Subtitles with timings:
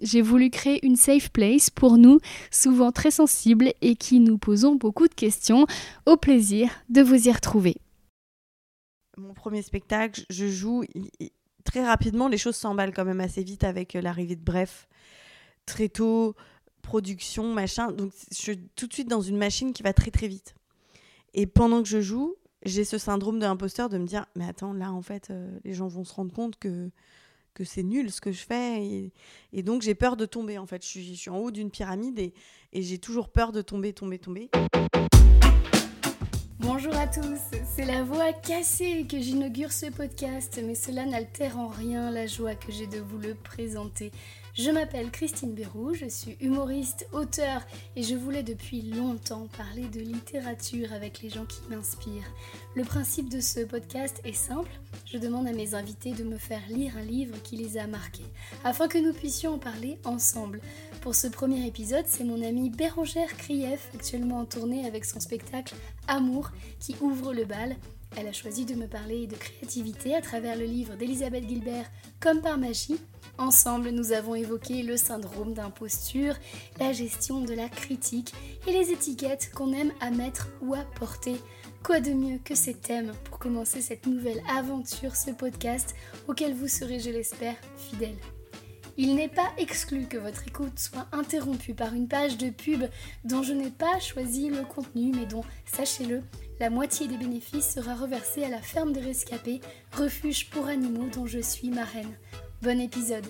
[0.00, 2.20] J'ai voulu créer une safe place pour nous,
[2.50, 5.66] souvent très sensibles et qui nous posons beaucoup de questions.
[6.06, 7.76] Au plaisir de vous y retrouver.
[9.16, 10.84] Mon premier spectacle, je joue
[11.64, 14.88] très rapidement, les choses s'emballent quand même assez vite avec euh, l'arrivée de Bref.
[15.66, 16.34] Très tôt,
[16.82, 17.92] production, machin.
[17.92, 20.54] Donc je suis tout de suite dans une machine qui va très très vite.
[21.34, 24.72] Et pendant que je joue, j'ai ce syndrome de l'imposteur de me dire mais attends
[24.72, 26.90] là en fait euh, les gens vont se rendre compte que
[27.64, 29.10] c'est nul ce que je fais.
[29.52, 30.82] Et, donc j'ai peur de tomber en fait.
[30.82, 34.50] Je suis, en haut d'une pyramide et j'ai toujours peur de tomber, tomber, tomber.
[36.60, 41.68] Bonjour à tous, c'est la voix cassée que j'inaugure ce podcast, mais cela n'altère en
[41.68, 44.10] rien la joie que j'ai de vous le présenter.
[44.54, 47.62] Je m'appelle Christine Bérou, je suis humoriste, auteur
[47.94, 52.32] et je voulais depuis longtemps parler de littérature avec les gens qui m'inspirent.
[52.74, 54.70] Le principe de ce podcast est simple,
[55.06, 58.26] je demande à mes invités de me faire lire un livre qui les a marqués,
[58.64, 60.60] afin que nous puissions en parler ensemble.
[61.02, 65.74] Pour ce premier épisode, c'est mon amie Bérangère Krief, actuellement en tournée avec son spectacle
[66.08, 67.76] Amour, qui ouvre le bal.
[68.16, 71.90] Elle a choisi de me parler de créativité à travers le livre d'Elisabeth Gilbert,
[72.20, 72.98] Comme par magie,
[73.38, 76.34] Ensemble, nous avons évoqué le syndrome d'imposture,
[76.80, 78.34] la gestion de la critique
[78.66, 81.36] et les étiquettes qu'on aime à mettre ou à porter.
[81.84, 85.94] Quoi de mieux que ces thèmes pour commencer cette nouvelle aventure, ce podcast
[86.26, 88.16] auquel vous serez, je l'espère, fidèle.
[88.96, 92.82] Il n'est pas exclu que votre écoute soit interrompue par une page de pub
[93.22, 96.24] dont je n'ai pas choisi le contenu, mais dont, sachez-le,
[96.58, 99.60] la moitié des bénéfices sera reversée à la ferme des rescapés,
[99.92, 102.16] refuge pour animaux dont je suis marraine.
[102.60, 103.24] Bon épisode.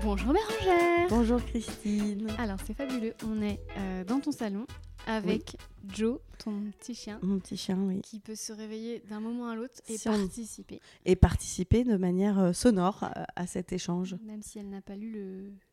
[0.00, 1.08] Bonjour Bérangère.
[1.08, 2.30] Bonjour Christine.
[2.38, 4.64] Alors c'est fabuleux, on est euh, dans ton salon
[5.08, 5.56] avec
[5.88, 7.18] Joe, ton petit chien.
[7.22, 8.00] Mon petit chien, oui.
[8.00, 10.80] Qui peut se réveiller d'un moment à l'autre et participer.
[11.04, 14.14] Et participer de manière euh, sonore euh, à, cet échange.
[14.24, 15.10] Même si elle n'a pas lu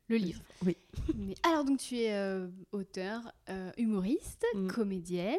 [0.09, 0.41] le, livre.
[0.66, 0.75] Oui.
[1.44, 2.13] alors donc tu es
[2.72, 3.31] auteur,
[3.78, 4.67] humoriste, mm.
[4.72, 5.38] comédienne.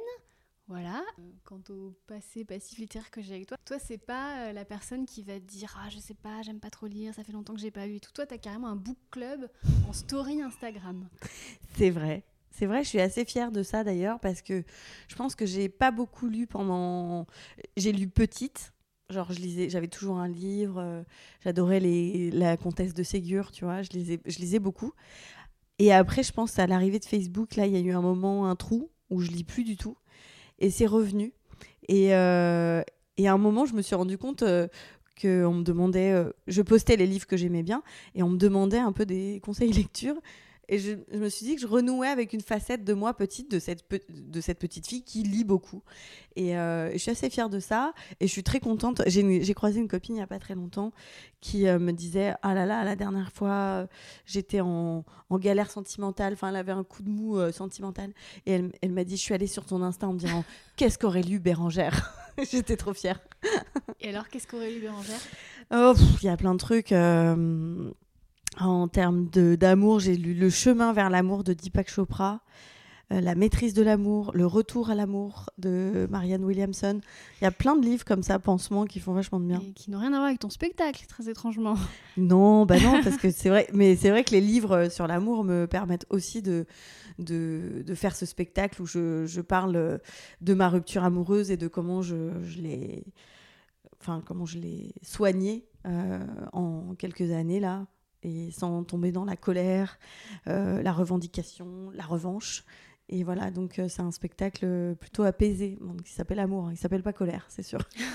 [0.73, 1.03] Voilà.
[1.45, 5.05] Quant au passé passif littéraire que j'ai avec toi, toi, c'est pas euh, la personne
[5.05, 7.53] qui va te dire Ah, je sais pas, j'aime pas trop lire, ça fait longtemps
[7.53, 8.11] que j'ai pas lu et tout.
[8.11, 9.51] Toi, t'as carrément un book club
[9.87, 11.07] en story Instagram.
[11.77, 12.25] C'est vrai.
[12.53, 14.65] C'est vrai, je suis assez fière de ça d'ailleurs parce que
[15.09, 17.27] je pense que j'ai pas beaucoup lu pendant.
[17.77, 18.73] J'ai lu petite,
[19.11, 21.03] genre je lisais, j'avais toujours un livre, euh,
[21.45, 24.95] j'adorais les, la comtesse de Ségur, tu vois, je lisais, je lisais beaucoup.
[25.79, 28.47] Et après, je pense à l'arrivée de Facebook, là, il y a eu un moment,
[28.49, 29.97] un trou où je lis plus du tout
[30.59, 31.33] et c'est revenu.
[31.89, 32.83] Et, euh,
[33.17, 34.69] et, à un moment, je me suis rendu compte euh,
[35.21, 37.83] qu'on me demandait, euh, je postais les livres que j'aimais bien,
[38.15, 40.15] et on me demandait un peu des conseils lecture.
[40.73, 43.59] Et je, me suis dit que je renouais avec une facette de moi petite, de
[43.59, 45.83] cette, de cette petite fille qui lit beaucoup.
[46.35, 47.93] Et euh, je suis assez fière de ça.
[48.21, 49.03] Et je suis très contente.
[49.07, 50.93] J'ai croisé une copine il n'y a pas très longtemps
[51.43, 53.87] qui euh, me disait Ah là là, la dernière fois,
[54.25, 56.33] j'étais en, en, galère sentimentale.
[56.33, 58.11] Enfin, elle avait un coup de mou euh, sentimental.
[58.47, 60.43] Et elle, elle m'a dit Je suis allée sur ton Insta en me disant
[60.77, 62.15] Qu'est-ce qu'aurait lu Bérangère?
[62.51, 63.21] J'étais trop fière.
[64.01, 65.21] Et alors, qu'est-ce qu'aurait lu Bérangère?
[65.71, 66.93] Oh, il y a plein de trucs.
[68.61, 72.41] En termes d'amour, j'ai lu Le chemin vers l'amour de Deepak Chopra,
[73.11, 77.01] euh, La maîtrise de l'amour, Le retour à l'amour de Marianne Williamson.
[77.41, 79.61] Il y a plein de livres comme ça, pansements, qui font vachement de bien.
[79.61, 81.77] Et qui n'ont rien à voir avec ton spectacle, très étrangement.
[82.17, 85.45] Non, bah non, parce que c'est vrai, mais c'est vrai que les livres sur l'amour
[85.45, 86.67] me permettent aussi de,
[87.19, 90.01] de, de, faire ce spectacle où je, je, parle
[90.43, 93.05] de ma rupture amoureuse et de comment je, je l'ai
[94.03, 97.87] enfin comment je l'ai soignée euh, en quelques années là
[98.23, 99.99] et sans tomber dans la colère,
[100.47, 102.65] euh, la revendication, la revanche.
[103.09, 106.73] Et voilà, donc euh, c'est un spectacle plutôt apaisé, donc, qui s'appelle Amour, hein.
[106.73, 107.81] il s'appelle pas Colère, c'est sûr.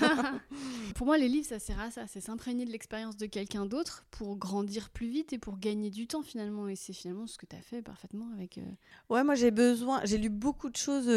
[0.96, 4.06] pour moi, les livres, ça sert à ça, c'est s'imprégner de l'expérience de quelqu'un d'autre
[4.10, 6.68] pour grandir plus vite et pour gagner du temps finalement.
[6.68, 8.58] Et c'est finalement ce que tu as fait parfaitement avec...
[8.58, 8.62] Euh,
[9.10, 11.08] ouais, moi j'ai besoin, j'ai lu beaucoup de choses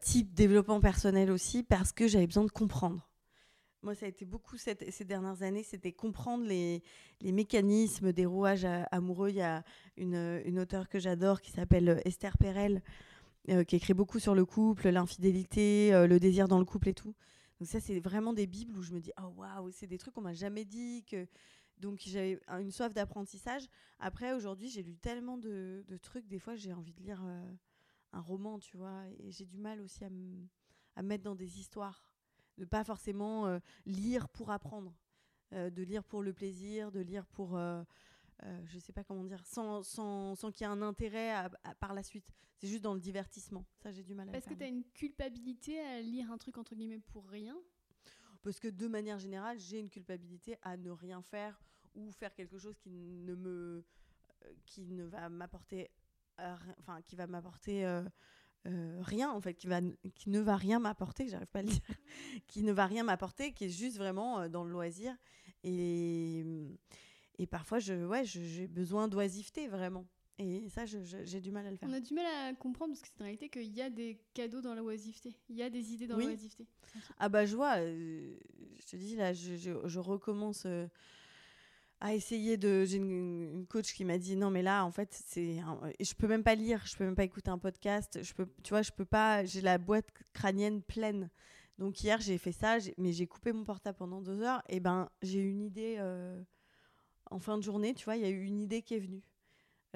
[0.00, 3.07] type développement personnel aussi parce que j'avais besoin de comprendre.
[3.82, 6.82] Moi, ça a été beaucoup cette, ces dernières années, c'était comprendre les,
[7.22, 9.28] mécanismes des rouages amoureux.
[9.28, 9.62] Il y a
[9.96, 12.82] une, une auteure que j'adore qui s'appelle euh, Esther Perel,
[13.50, 16.94] euh, qui écrit beaucoup sur le couple, l'infidélité, euh, le désir dans le couple et
[16.94, 17.14] tout.
[17.60, 20.12] Donc ça, c'est vraiment des bibles où je me dis, oh waouh, c'est des trucs
[20.12, 21.04] qu'on m'a jamais dit.
[21.08, 21.28] Que...
[21.78, 23.62] Donc j'avais une soif d'apprentissage.
[24.00, 27.22] Après, aujourd'hui, j'ai lu tellement de, trucs, des fois, j'ai envie de lire
[28.12, 32.07] un roman, tu vois, et j'ai du mal aussi à me mettre dans des histoires,
[32.58, 34.94] de pas forcément euh, lire pour apprendre,
[35.52, 37.82] euh, de lire pour le plaisir, de lire pour, euh,
[38.42, 41.50] euh, je sais pas comment dire, sans, sans, sans qu'il y ait un intérêt à-
[41.64, 42.30] à- par la suite.
[42.56, 43.64] C'est juste dans le divertissement.
[43.82, 46.58] Ça, j'ai du mal à Parce que tu as une culpabilité à lire un truc
[46.58, 47.56] entre guillemets pour rien?
[48.42, 51.60] Parce que de manière générale, j'ai une culpabilité à ne rien faire
[51.94, 53.84] ou faire quelque chose qui ne me,
[54.66, 55.90] qui ne va m'apporter,
[56.78, 57.84] enfin qui va m'apporter
[58.66, 59.80] euh, rien en fait, qui va,
[60.14, 61.80] qui ne va rien m'apporter, j'arrive pas à le dire,
[62.46, 65.14] qui ne va rien m'apporter, qui est juste vraiment euh, dans le loisir
[65.64, 66.44] et
[67.38, 70.06] et parfois je, ouais, j'ai besoin d'oisiveté vraiment.
[70.40, 71.88] Et ça, j'ai du mal à le faire.
[71.88, 74.20] On a du mal à comprendre parce que c'est une réalité qu'il y a des
[74.34, 75.34] cadeaux dans la oisiveté.
[75.48, 76.26] Il y a des idées dans Oui.
[76.26, 76.64] la oisiveté.
[77.18, 78.36] Ah bah je vois, euh,
[78.80, 80.86] je te dis là, je, je- je recommence euh,
[82.00, 82.84] à essayer de...
[82.84, 85.58] J'ai une, coach qui m'a dit non mais là en fait c'est...
[85.60, 88.46] un- Je peux même pas lire, je peux même pas écouter un podcast, je peux,
[88.62, 89.44] tu vois, je peux pas...
[89.44, 91.30] J'ai la boîte crânienne pleine.
[91.78, 95.08] Donc hier j'ai fait ça, mais j'ai coupé mon portable pendant deux heures et ben
[95.22, 96.42] j'ai une idée euh,
[97.30, 99.22] en fin de journée, tu vois, il y a eu une idée qui est venue.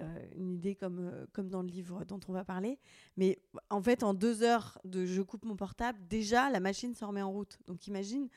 [0.00, 2.78] Euh, une idée comme, euh, comme dans le livre dont on va parler.
[3.19, 7.05] Mais en fait, en deux heures de je coupe mon portable, déjà la machine se
[7.05, 7.58] remet en route.
[7.66, 8.28] Donc imagine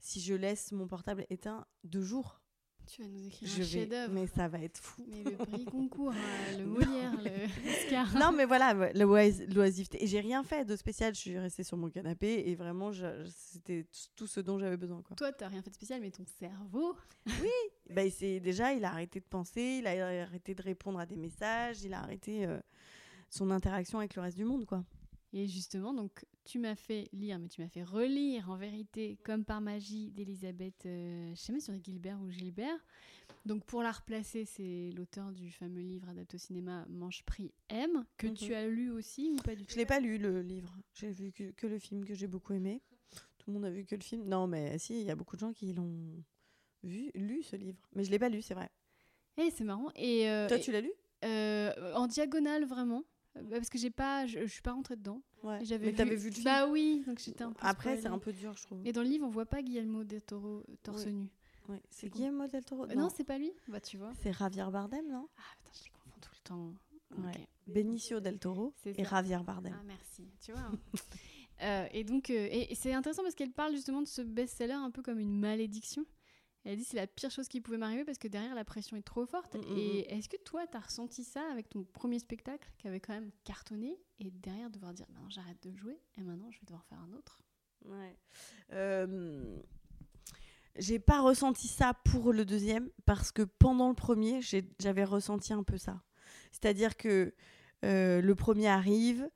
[0.00, 2.40] si je laisse mon portable éteint deux jours.
[2.86, 3.64] Tu vas nous écrire Je un vais...
[3.64, 4.12] chef-d'œuvre.
[4.14, 5.04] Mais ça va être fou.
[5.08, 8.14] Mais le prix concours, hein, le Molière, le Oscar.
[8.18, 10.02] non, mais voilà, le ois- l'oisiveté.
[10.02, 11.14] Et j'ai rien fait de spécial.
[11.14, 12.90] Je suis restée sur mon canapé et vraiment,
[13.34, 15.02] c'était tout ce dont j'avais besoin.
[15.02, 15.16] Quoi.
[15.16, 16.94] Toi, t'as rien fait de spécial, mais ton cerveau.
[17.90, 21.14] Bah, c'est déjà, il a arrêté de penser, il a arrêté de répondre à des
[21.14, 22.58] messages, il a arrêté euh,
[23.30, 24.82] son interaction avec le reste du monde, quoi.
[25.38, 29.44] Et justement, donc, tu m'as fait lire, mais tu m'as fait relire en vérité, comme
[29.44, 32.78] par magie, d'Elisabeth, euh, je sais même si c'est Gilbert ou Gilbert.
[33.44, 38.02] Donc, pour la replacer, c'est l'auteur du fameux livre adapté au cinéma Mange Prix M,
[38.16, 38.34] que Mhm.
[38.34, 39.72] tu as lu aussi ou pas du tout?
[39.74, 40.74] Je l'ai pas lu le livre.
[40.94, 42.80] J'ai vu que, que le film que j'ai beaucoup aimé.
[43.36, 44.24] Tout le monde a vu que le film.
[44.24, 46.24] Non, mais si, il y a beaucoup de gens qui l'ont
[46.82, 47.86] vu, lu ce livre.
[47.94, 48.70] Mais je l'ai pas lu, c'est vrai.
[49.36, 49.90] Eh, c'est marrant.
[49.96, 50.90] Et, euh, Toi, et- tu l'as lu?
[51.26, 53.04] euh, en diagonale, vraiment?
[53.36, 55.20] Euh, Parce que j'ai pas, je, je suis pas rentrée dedans.
[55.42, 55.64] Ouais.
[55.64, 57.66] J'avais Mais t'avais vu le film Bah oui, donc j'étais un peu.
[57.66, 58.80] Après, c'est un peu dur, je trouve.
[58.86, 61.28] Et dans le livre, on voit pas Guillermo del Toro euh, torse nu.
[61.68, 61.80] Ouais.
[61.90, 62.08] C'est.
[62.08, 64.12] Guillermo del Toro Euh, non, c'est pas lui Bah tu vois.
[64.22, 65.28] C'est Javier Bardem, non?
[65.36, 66.74] Ah putain, je les confonds tout le temps.
[67.24, 67.30] Ouais.
[67.34, 67.74] Ok.
[67.74, 69.04] Benicio del Toro et.
[69.04, 69.74] Javier Bardem.
[69.76, 70.60] Ah merci, tu vois.
[70.62, 70.78] hein.
[71.62, 74.74] Euh, et donc, euh, et, et c'est intéressant parce qu'elle parle justement de ce best-seller
[74.74, 76.04] un peu comme une malédiction.
[76.66, 79.02] Elle dit c'est la pire chose qui pouvait m'arriver parce que derrière la pression est
[79.02, 79.54] trop forte.
[79.54, 82.98] Mm, mm, et est-ce que toi, t'as ressenti ça avec ton premier spectacle qui avait
[82.98, 86.66] quand même cartonné et derrière devoir dire maintenant j'arrête de jouer et maintenant je vais
[86.66, 87.40] devoir faire un autre?
[87.84, 88.18] Ouais.
[88.72, 89.58] Euh,
[90.76, 94.40] J'ai pas ressenti ça pour le deuxième parce que pendant le premier,
[94.80, 96.02] j'avais ressenti un peu ça.
[96.50, 97.32] C'est-à-dire que
[97.84, 99.30] euh, le premier arrive,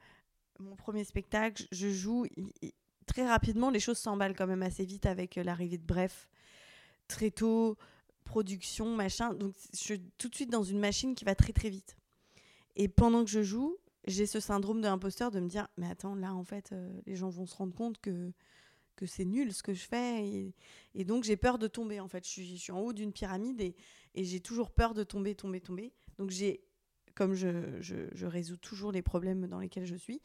[0.59, 2.27] mon premier spectacle, je joue.
[3.07, 6.29] très rapidement, les choses s'emballent quand même assez vite avec euh, l'arrivée de Bref.
[7.11, 7.77] Très tôt,
[8.25, 9.35] production, machin.
[9.35, 11.97] Donc je suis tout de suite dans une machine qui va très très vite.
[12.77, 13.77] Et pendant que je joue,
[14.07, 17.17] j'ai ce syndrome de l'imposteur de me dire mais attends là en fait euh, les
[17.17, 18.33] gens vont se rendre compte que
[18.97, 20.53] que c'est nul ce que je fais
[20.95, 23.13] et, donc j'ai peur de tomber en fait je suis, je suis en haut d'une
[23.13, 23.75] pyramide et,
[24.15, 26.63] et j'ai toujours peur de tomber tomber tomber donc j'ai
[27.15, 30.23] comme je, je, je résous toujours les problèmes dans lesquels je suis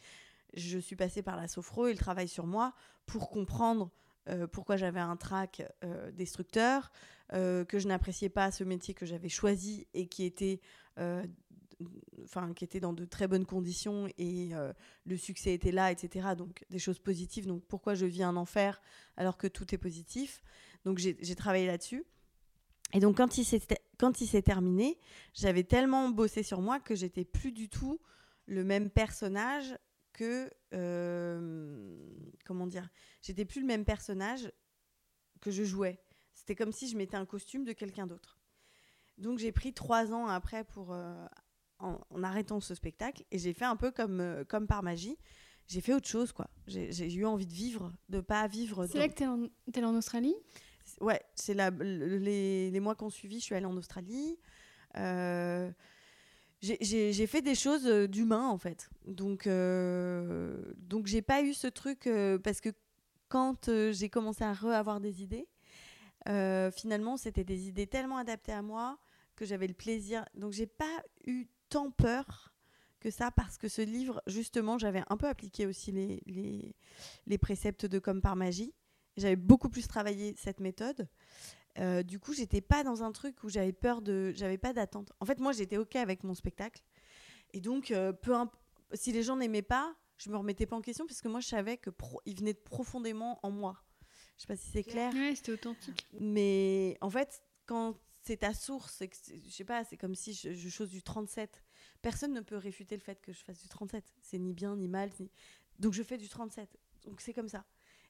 [0.53, 2.73] je suis passée par la sophro et le travail sur moi
[3.05, 3.91] pour comprendre
[4.27, 6.91] euh, pourquoi j'avais un trac euh, destructeur,
[7.33, 10.61] euh, que je n'appréciais pas ce métier que j'avais choisi et qui était,
[12.23, 14.51] enfin, qui était dans de très bonnes conditions et
[15.05, 16.29] le succès était là, etc.
[16.37, 17.47] Donc des choses positives.
[17.47, 18.81] Donc pourquoi je vis un enfer
[19.17, 20.41] alors que tout est positif?
[20.85, 22.05] Donc j'ai travaillé là-dessus.
[22.93, 23.45] Et donc quand il
[24.27, 24.97] s'est terminé,
[25.33, 27.99] j'avais tellement bossé sur moi que j'étais plus du tout
[28.45, 29.75] le même personnage
[30.15, 31.97] que euh,
[32.45, 32.89] comment dire
[33.21, 34.51] j'étais plus le même personnage
[35.41, 35.99] que je jouais.
[36.33, 38.39] C'était comme si je mettais un costume de quelqu'un d'autre.
[39.17, 41.27] Donc j'ai pris trois ans après pour euh,
[41.79, 45.17] en, en arrêtant ce spectacle et j'ai fait un peu comme euh, comme par magie.
[45.67, 46.49] J'ai fait autre chose quoi.
[46.67, 49.49] J'ai eu envie de vivre de pas vivre C'est là que t'es en,
[49.89, 50.35] en Australie?
[51.01, 54.37] Ouais, c'est les, les mois qui ont suivi, je suis allée en Australie.
[56.61, 58.89] J'ai- fait des choses euh, d'humain, en fait.
[59.05, 62.69] Donc, euh, donc j'ai pas eu ce truc, euh, parce que
[63.27, 65.47] quand j'ai commencé à re-avoir des idées,
[66.71, 68.97] finalement, c'était des idées tellement adaptées à moi
[69.35, 70.25] que j'avais le plaisir.
[70.35, 72.53] Donc, j'ai pas eu tant peur
[72.99, 76.75] que ça, parce que ce livre, justement, j'avais un peu appliqué aussi les, les,
[77.27, 78.73] les préceptes de Comme par magie.
[79.17, 81.07] J'avais beaucoup plus travaillé cette méthode.
[81.77, 84.31] Euh, du coup, j'étais pas dans un truc où j'avais peur de.
[84.35, 85.11] J'avais pas d'attente.
[85.19, 86.81] En fait, moi, j'étais OK avec mon spectacle.
[87.53, 88.55] Et donc, euh, peu imp-
[88.93, 91.47] si les gens n'aimaient pas, je me remettais pas en question parce que moi je
[91.47, 91.89] savais que
[92.25, 93.81] il venait profondément en moi.
[94.37, 95.13] Je sais pas si c'est clair.
[95.13, 96.07] Ouais, c'était authentique.
[96.19, 100.69] Mais en fait, quand c'est ta source, je sais pas, c'est comme si je, je
[100.69, 101.61] chose du 37.
[102.01, 104.03] Personne ne peut réfuter le fait que je fasse du 37.
[104.21, 105.11] C'est ni bien ni mal.
[105.79, 106.77] Donc je fais du 37.
[107.05, 107.65] Donc c'est comme ça.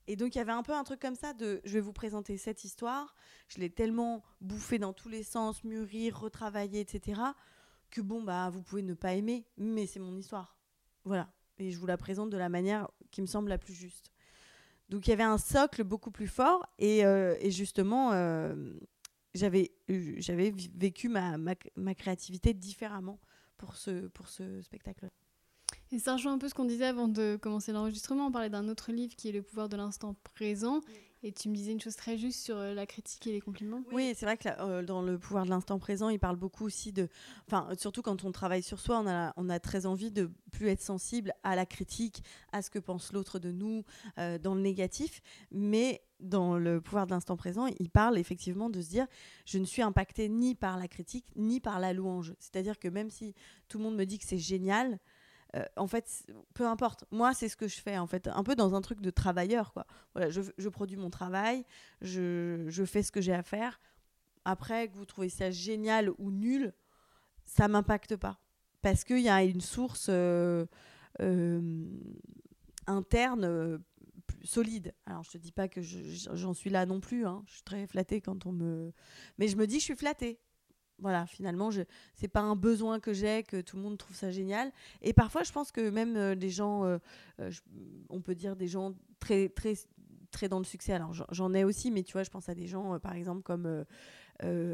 [0.08, 1.94] Et donc il y avait un peu un truc comme ça de je vais vous
[1.94, 3.16] présenter cette histoire.
[3.48, 7.22] Je l'ai tellement bouffée dans tous les sens, mûri, retravaillée, etc.
[7.90, 10.58] Que bon, bah vous pouvez ne pas aimer, mais c'est mon histoire.
[11.04, 11.30] Voilà.
[11.58, 14.12] Et je vous la présente de la manière qui me semble la plus juste.
[14.90, 18.74] Donc il y avait un socle beaucoup plus fort et, euh, justement euh,
[19.34, 23.20] j'avais j'avais vécu ma, ma, créativité différemment
[23.58, 25.10] pour ce, pour ce spectacle.
[25.96, 28.28] Et ça rejoint un peu ce qu'on disait avant de commencer l'enregistrement.
[28.28, 30.82] On parlait d'un autre livre qui est Le pouvoir de l'instant présent.
[31.24, 33.82] Et tu me disais une chose très juste sur euh, la critique et les compliments.
[33.94, 36.92] Oui, c'est vrai que euh, dans le pouvoir de l'instant présent, il parle beaucoup aussi
[36.92, 37.08] de.
[37.48, 39.06] Enfin, surtout quand on travaille sur soi,
[39.38, 42.22] on a, très envie de plus être sensible à la critique,
[42.52, 43.86] à ce que pense l'autre de nous,
[44.18, 45.22] euh, dans le négatif.
[45.50, 49.08] Mais dans le pouvoir de l'instant présent, il parle effectivement de se dire
[49.46, 52.34] je ne suis impacté ni par la critique, ni par la louange.
[52.38, 53.34] C'est-à-dire que même si
[53.70, 55.00] tout le monde me dit que c'est génial,
[55.56, 57.06] euh, en fait, peu importe.
[57.12, 59.74] Moi, c'est ce que je fais, en fait, un peu dans un truc de travailleur,
[59.74, 59.86] quoi.
[60.14, 61.66] Voilà, je, produis mon travail,
[62.02, 63.80] je, fais ce que j'ai à faire.
[64.44, 66.74] Après, que vous trouvez ça génial ou nul,
[67.46, 68.40] ça m'impacte pas.
[68.82, 70.66] Parce qu'il y a une source euh,
[71.22, 71.86] euh,
[72.86, 73.82] interne
[74.44, 74.94] solide.
[75.06, 77.26] Alors, je te dis pas que j'en suis là non plus.
[77.26, 77.44] Hein.
[77.48, 78.92] Je suis très flattée quand on me.
[79.38, 80.40] Mais je me dis, je suis flattée
[81.00, 81.82] voilà, finalement, ce
[82.22, 84.72] n'est pas un besoin que j'ai, que tout le monde trouve ça génial.
[85.02, 86.98] Et parfois, je pense que même euh, des gens, euh,
[87.40, 87.52] euh,
[88.10, 89.74] on peut dire des gens très, très,
[90.32, 90.94] très dans le succès.
[90.94, 93.86] Alors, j'en ai aussi, mais tu vois, je pense à des gens, par exemple, comme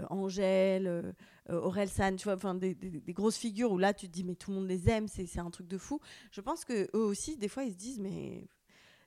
[0.10, 1.14] Angèle,
[1.50, 2.76] Aurel San, tu vois, des,
[3.10, 5.50] grosses figures où là, tu te dis, mais tout le monde les aime, c'est un
[5.50, 6.00] truc de fou.
[6.32, 8.48] Je pense que eux aussi, des fois, ils se disent, mais.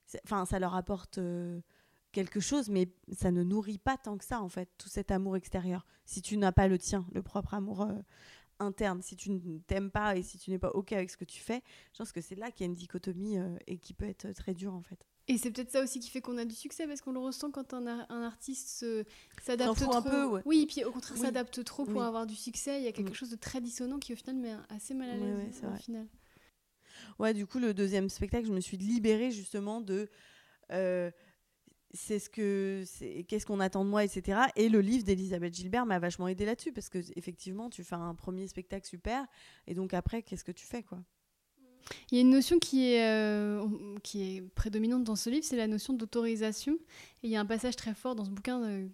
[0.07, 1.19] Ça leur apporte
[2.15, 5.37] quelque chose, mais ça ne nourrit pas tant que ça, en fait, tout cet amour
[5.37, 5.85] extérieur.
[6.07, 7.93] Si tu n'as pas le tien, le propre amour euh,
[8.61, 11.25] interne, si tu ne t'aimes pas et si tu n'es pas OK avec ce que
[11.25, 13.93] tu fais, je pense que c'est là qu'il y a une dichotomie euh, et qui
[13.93, 15.05] peut être très dure, en fait.
[15.27, 17.51] Et c'est peut-être ça aussi qui fait qu'on a du succès, parce qu'on le ressent
[17.51, 18.87] quand un, un artiste
[19.43, 19.95] s'adapte trop.
[19.95, 22.79] Un peu, Oui, puis au contraire, s'adapte trop pour avoir du succès.
[22.79, 25.17] Il y a quelque chose de très dissonant qui, au final, met assez mal à
[25.17, 26.07] l'aise au final.
[27.19, 30.09] Ouais, du coup, le deuxième spectacle, je me suis libérée justement de.
[30.73, 31.11] Euh,
[31.95, 32.85] c'est ce que
[33.23, 36.73] qu'est-ce qu'on attend de moi etc et le livre d'Elisabeth Gilbert m'a vachement aidé là-dessus
[36.73, 39.25] parce que effectivement tu fais un premier spectacle super
[39.67, 40.99] et donc après qu'est-ce que tu fais quoi?
[42.11, 43.67] Il y a une notion qui est, euh,
[44.03, 46.75] qui est prédominante dans ce livre, c'est la notion d'autorisation.
[47.23, 48.87] Et il y a un passage très fort dans ce bouquin euh,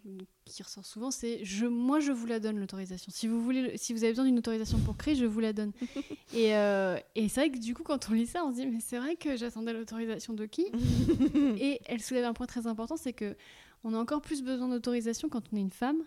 [0.44, 3.10] qui ressort souvent, c'est je, moi je vous la donne l'autorisation.
[3.14, 5.72] Si vous voulez, si vous avez besoin d'une autorisation pour créer, je vous la donne.
[6.34, 8.66] et, euh, et c'est vrai que du coup, quand on lit ça, on se dit
[8.66, 10.66] mais c'est vrai que j'attendais l'autorisation de qui?
[11.60, 13.36] Et elle soulève un point très important, c'est que
[13.82, 16.02] on a encore plus besoin d'autorisation quand on est une femme.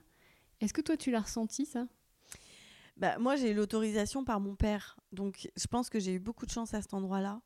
[0.61, 1.87] Est-ce que toi tu l'as ressenti ça?
[2.97, 4.97] Bah, moi, j'ai eu l'autorisation par mon père.
[5.12, 7.41] Donc, je pense que j'ai eu beaucoup de chance à cet endroit-là.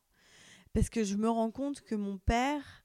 [0.73, 2.83] Parce que je me rends compte que mon père.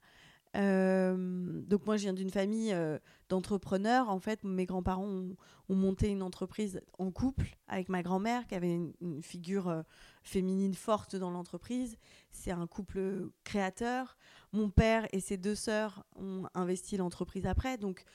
[0.55, 4.09] Euh, donc, moi, je viens d'une famille euh, d'entrepreneurs.
[4.09, 5.35] En fait, mes grands-parents ont,
[5.69, 9.81] monté une entreprise en couple avec ma grand-mère, qui avait une, figure euh,
[10.21, 11.97] féminine forte dans l'entreprise.
[12.31, 14.15] C'est un couple créateur.
[14.51, 17.77] Mon père et ses deux sœurs ont investi l'entreprise après.
[17.77, 18.05] Donc,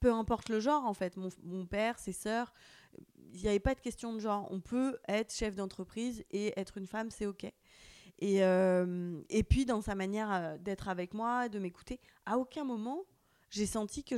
[0.00, 2.52] peu importe le genre, en fait, mon, mon père, ses sœurs
[3.34, 4.46] il n'y avait pas de question de genre.
[4.50, 7.44] On peut être chef d'entreprise et être une femme, c'est OK.
[8.18, 12.64] Et, euh, et puis, dans sa manière euh, d'être avec moi, de m'écouter, à aucun
[12.64, 13.04] moment,
[13.50, 14.14] j'ai senti que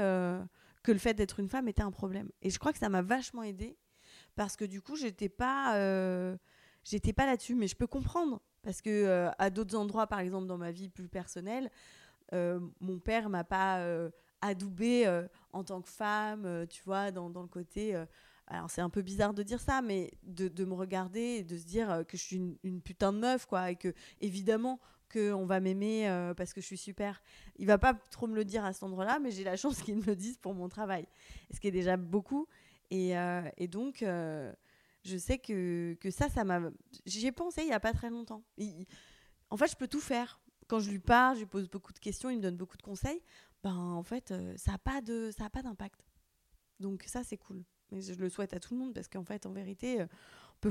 [0.00, 0.44] euh,
[0.82, 2.30] que le fait d'être une femme était un problème.
[2.42, 3.76] Et je crois que ça m'a vachement aidée
[4.34, 7.54] parce que du coup, j'étais pas, pas là-dessus.
[7.54, 11.08] Mais je peux comprendre parce que à d'autres endroits, par exemple dans ma vie plus
[11.08, 11.70] personnelle,
[12.32, 13.82] mon père m'a pas
[14.42, 15.06] adoubée
[15.56, 17.96] en tant que femme, tu vois, dans, dans le côté
[18.48, 21.64] alors c'est un peu bizarre de dire ça, mais de, me regarder et de se
[21.64, 24.80] dire euh, que je suis une, putain de meuf, quoi, et que évidemment
[25.12, 27.22] qu'on va m'aimer euh, parce que je suis super.
[27.56, 29.96] Il va pas trop me le dire à cet endroit-là, mais j'ai la chance qu'il
[29.96, 31.06] me le dise pour mon travail,
[31.52, 32.46] ce qui est déjà beaucoup.
[32.90, 36.60] Et, euh, donc, je sais que, que ça, ça m'a...
[37.04, 38.44] J'y ai pensé il y a pas très longtemps.
[39.50, 40.40] en fait, je peux tout faire.
[40.68, 42.82] Quand je lui parle, je lui pose beaucoup de questions, il me donne beaucoup de
[42.82, 43.22] conseils.
[43.62, 45.00] Ben, en fait, ça n'a pas
[45.62, 46.00] d'impact.
[46.80, 47.64] Donc ça, c'est cool.
[47.90, 50.70] Mais je le souhaite à tout le monde parce qu'en fait, en vérité, euh,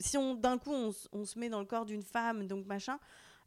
[0.00, 2.98] si on d'un coup on, se met dans le corps d'une femme, donc machin.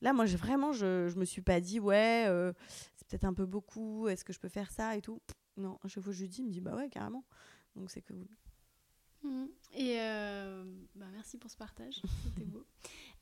[0.01, 2.53] Là, moi, vraiment, je, je me suis pas dit ouais, euh,
[2.95, 4.07] c'est peut-être un peu beaucoup.
[4.07, 5.21] Est-ce que je peux faire ça et tout?
[5.57, 7.25] Non, à chaque fois que je lui dis, il me dit bah ouais, carrément.
[7.75, 8.25] Donc c'est mmh.
[9.73, 10.63] Et euh,
[10.95, 12.65] bah merci pour ce partage, c'était beau.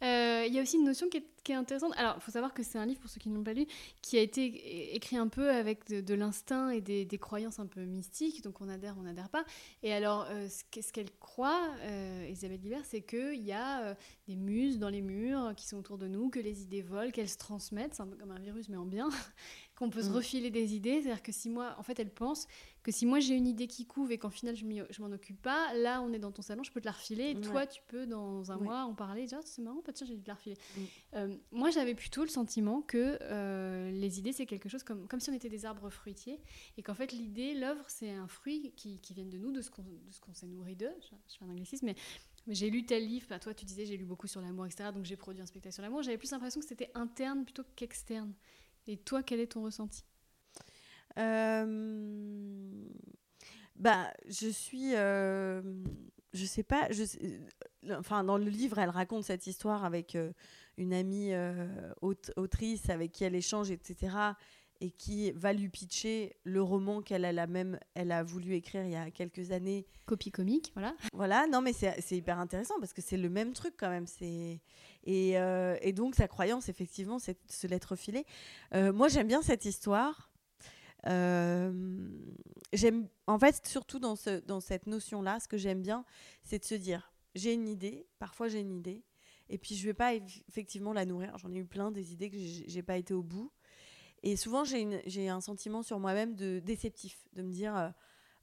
[0.03, 1.91] Euh, Il y a aussi une notion qui est, qui est intéressante.
[1.97, 3.65] Alors, il faut savoir que c'est un livre, pour ceux qui n'ont pas lu,
[4.03, 7.65] qui a été écrit un peu avec de, de l'instinct et des, des croyances un
[7.65, 8.43] peu mystiques.
[8.43, 9.43] Donc, on adhère, on n'adhère pas.
[9.81, 13.95] Et alors, euh, ce qu'elle croit, euh, Isabelle Guibert, c'est qu'il y a euh,
[14.27, 17.27] des muses dans les murs qui sont autour de nous, que les idées volent, qu'elles
[17.27, 17.95] se transmettent.
[17.95, 19.09] C'est un peu comme un virus, mais en bien.
[19.75, 20.13] qu'on peut se Mm.
[20.15, 21.01] refiler des idées.
[21.01, 22.47] C'est-à-dire que si moi, en fait, elle pense
[22.87, 25.73] que si moi j'ai une idée qui couve et qu'en final je m'en occupe pas,
[25.73, 28.05] là on est dans ton salon, je peux te la refiler et toi tu peux
[28.07, 28.63] dans un Ouais.
[28.63, 30.55] mois en parler, dire Ah, c'est marrant, bah, tiens j'ai dû te la refiler.
[30.55, 30.81] Mm.
[31.15, 35.19] Euh, moi j'avais plutôt le sentiment que euh, les idées c'est quelque chose comme, comme
[35.19, 36.39] si on était des arbres fruitiers
[36.77, 39.69] et qu'en fait l'idée, l'œuvre c'est un fruit qui, qui vient de nous, de ce
[39.69, 40.95] qu'on de ce qu'on s'est nourri d'eux.
[41.01, 41.95] Je, je fais un anglicisme, mais,
[42.47, 44.91] j'ai lu tel livre, bah, toi tu disais j'ai lu beaucoup sur l'amour, etc.
[44.93, 46.03] Donc j'ai produit un spectacle sur l'amour.
[46.03, 48.33] J'avais plus l'impression que c'était interne plutôt qu'externe.
[48.87, 50.05] Et toi, quel est ton ressenti?
[53.75, 54.95] Bah, je suis.
[54.95, 55.61] euh,
[56.33, 56.87] Je sais pas.
[56.91, 60.31] Je sais- euh, Enfin, dans le livre, elle raconte cette histoire avec euh,
[60.77, 61.65] une amie euh,
[62.01, 64.15] aute- autrice avec qui elle échange, etc.
[64.81, 68.83] Et qui va lui pitcher le roman qu'elle a, la même, elle a voulu écrire
[68.83, 69.87] il y a quelques années.
[70.05, 70.93] Copie comique, voilà.
[71.13, 74.05] Voilà, non, mais c'est hyper intéressant parce que c'est le même truc quand même.
[74.05, 74.59] c'est
[75.05, 78.25] Et, euh, et donc, sa croyance, effectivement, c'est se l'être filé.
[78.75, 80.29] Euh, moi, j'aime bien cette histoire.
[81.05, 82.09] Euh,
[82.73, 86.05] j'aime, en fait, surtout dans, ce, dans cette notion-là, ce que j'aime bien,
[86.43, 89.03] c'est de se dire j'ai une idée, parfois j'ai une idée,
[89.49, 91.37] et puis je vais pas eff- effectivement la nourrir.
[91.37, 93.51] J'en ai eu plein des idées que j'ai pas été au bout.
[94.23, 97.89] Et souvent, j'ai un sentiment sur moi-même de déceptif, de me dire euh,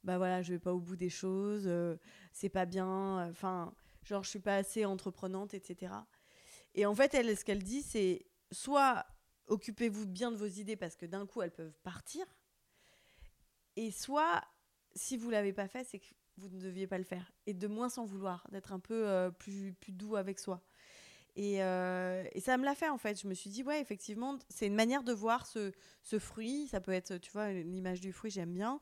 [0.03, 1.97] bah voilà, je vais pas au bout des choses, euh,
[2.31, 6.07] c'est pas bien, enfin, genre je suis pas assez entreprenante, etc.
[6.75, 9.05] Et en fait, ce qu'elle dit, c'est soit
[9.47, 12.25] occupez-vous bien de vos idées parce que d'un coup elles peuvent partir,
[13.75, 14.41] et soit
[14.95, 16.05] si vous l'avez pas fait, c'est que
[16.37, 19.31] vous ne deviez pas le faire, et de moins s'en vouloir, d'être un peu euh,
[19.31, 20.61] plus, plus doux avec soi.
[21.37, 23.21] Et, euh, et ça me l'a fait en fait.
[23.21, 26.67] Je me suis dit, ouais, effectivement, c'est une manière de voir ce, ce fruit.
[26.67, 28.79] Ça peut être, tu vois, l'image du fruit, j'aime bien.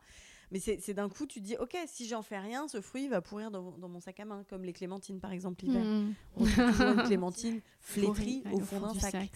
[0.54, 3.22] Mais c'est d'un coup, tu te dis, ok, si j'en fais rien, ce fruit va
[3.22, 5.84] pourrir dans, dans mon sac à main, comme les clémentines par exemple l'hiver.
[5.84, 6.14] Mmh.
[6.38, 9.32] On trouve une clémentine flétrie au fond d'un du sac.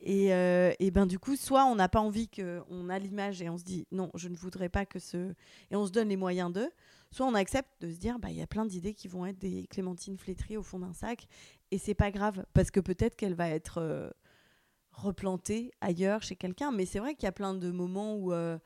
[0.00, 3.40] Et, euh, et ben du coup, soit on n'a pas envie que on a l'image
[3.42, 5.34] et on se dit non, je ne voudrais pas que ce
[5.70, 6.70] et on se donne les moyens d'eux.
[7.12, 9.38] Soit on accepte de se dire bah il y a plein d'idées qui vont être
[9.38, 11.28] des clémentines flétries au fond d'un sac
[11.70, 14.10] et c'est pas grave parce que peut-être qu'elle va être euh,
[14.90, 16.72] replantée ailleurs chez quelqu'un.
[16.72, 18.58] Mais c'est vrai qu'il y a plein de moments où euh,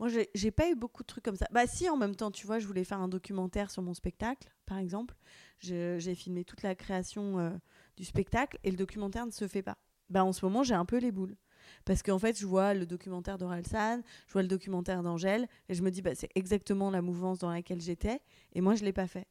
[0.00, 1.46] moi j'ai pas eu beaucoup de trucs comme ça.
[1.52, 4.50] Bah si en même temps tu vois je voulais faire un documentaire sur mon spectacle
[4.66, 5.14] par exemple.
[5.60, 7.50] J'ai filmé toute la création euh,
[7.96, 9.76] du spectacle et le documentaire ne se fait pas.
[10.08, 11.36] Bah, en ce moment, j'ai un peu les boules.
[11.84, 15.82] Parce qu'en fait, je vois le documentaire d'Orelsan, je vois le documentaire d'Angèle, et je
[15.82, 18.20] me dis, bah, c'est exactement la mouvance dans laquelle j'étais,
[18.52, 19.26] et moi, je l'ai pas fait.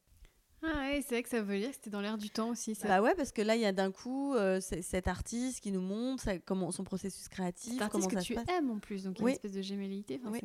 [0.62, 2.76] Ah ouais, c'est vrai que ça veut dire que c'était dans l'air du temps aussi.
[2.76, 2.88] Ça.
[2.88, 5.80] Bah ouais, parce que là, il y a d'un coup euh, cet artiste qui nous
[5.82, 8.46] montre comment, son processus créatif, comment artiste ça que se tu passe.
[8.50, 9.32] aimes en plus, donc il y a Oui.
[9.32, 10.20] une espèce de gémellité.
[10.26, 10.40] Oui.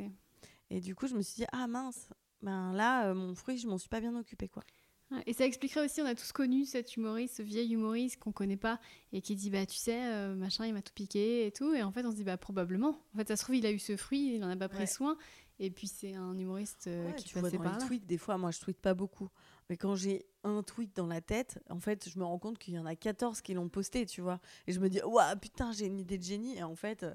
[0.71, 2.09] Et du coup, je me suis dit, ah mince,
[2.43, 4.63] ben là, euh, mon fruit, je m'en suis pas bien occupée, quoi.
[5.11, 8.33] Ouais, Et ça expliquerait aussi, on a tous connu cet humoriste, ce vieil humoriste qu'on
[8.33, 8.81] connaît pas
[9.13, 11.83] et qui dit bah tu sais euh, machin il m'a tout piqué et tout et
[11.83, 12.99] en fait on se dit bah probablement.
[13.15, 14.79] En fait ça se trouve il a eu ce fruit, il en a pas pris
[14.81, 14.87] Ouais.
[14.87, 15.19] soin
[15.59, 17.87] et puis c'est un humoriste euh, Ouais, qui tu vois passait dans par les là.
[17.87, 19.29] tweets, des fois, moi, je tweete pas beaucoup.
[19.71, 22.75] Mais quand j'ai un tweet dans la tête, en fait, je me rends compte qu'il
[22.75, 24.41] y en a 14 qui l'ont posté, tu vois.
[24.67, 26.57] Et je me dis, ouah, putain, j'ai une idée de génie.
[26.59, 27.15] Et en fait, euh,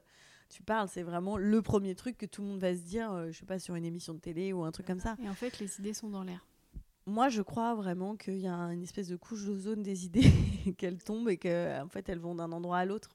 [0.49, 3.31] tu parles, c'est vraiment le premier truc que tout le monde va se dire, euh,
[3.31, 5.15] je sais pas, sur une émission de télé ou un truc comme ça.
[5.23, 6.45] Et en fait les idées sont dans l'air.
[7.05, 10.31] Moi, je crois vraiment qu'il y a une espèce de couche d'ozone des idées,
[10.77, 13.09] qu'elles tombent et qu'en fait, elles vont d'un endroit à l'autre.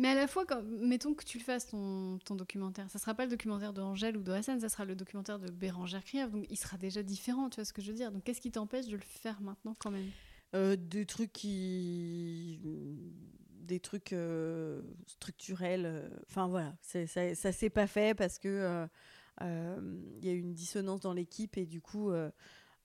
[0.00, 0.46] Mais à la fois,
[0.80, 4.22] mettons que tu le fasses ton, documentaire, ça sera pas le documentaire de Angèle ou
[4.22, 7.56] de Hassan, ça sera le documentaire de Bérangère Krief, donc il sera déjà différent, tu
[7.56, 8.10] vois ce que je veux dire.
[8.10, 10.08] Donc qu'est-ce qui t'empêche de le faire maintenant quand même?
[10.54, 12.60] Euh, des trucs qui
[13.60, 18.88] des trucs euh, structurels euh, enfin voilà ça ça s'est pas fait parce que
[19.40, 22.10] il y a eu une dissonance dans l'équipe et du coup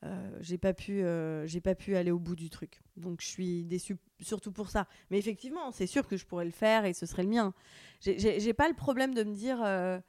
[0.04, 2.82] euh, j'ai pas pu euh, j'ai pas pu aller au bout du truc.
[2.98, 4.88] Donc je suis déçue surtout pour ça.
[5.10, 7.54] Mais effectivement c'est sûr que je pourrais le faire et ce serait le mien.
[8.02, 10.00] J'ai- pas le problème de me dire euh,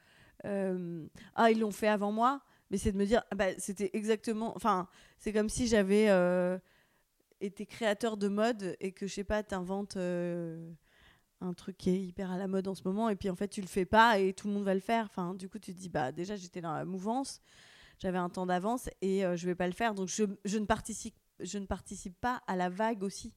[1.34, 4.52] ah ils l'ont fait avant moi mais c'est de me dire ah bah, c'était exactement
[4.56, 6.08] enfin c'est comme si j'avais
[7.40, 9.96] été créateur de mode et que je sais pas t'inventes
[11.40, 13.48] un truc qui est hyper à la mode en ce moment et puis en fait
[13.48, 15.04] tu le fais pas et tout le monde va le faire.
[15.06, 17.40] Enfin du coup tu te dis bah déjà j'étais dans la mouvance
[17.98, 19.94] j'avais un temps d'avance et euh, je vais pas le faire.
[19.94, 23.34] Donc je, je ne participe je ne participe pas à la vague aussi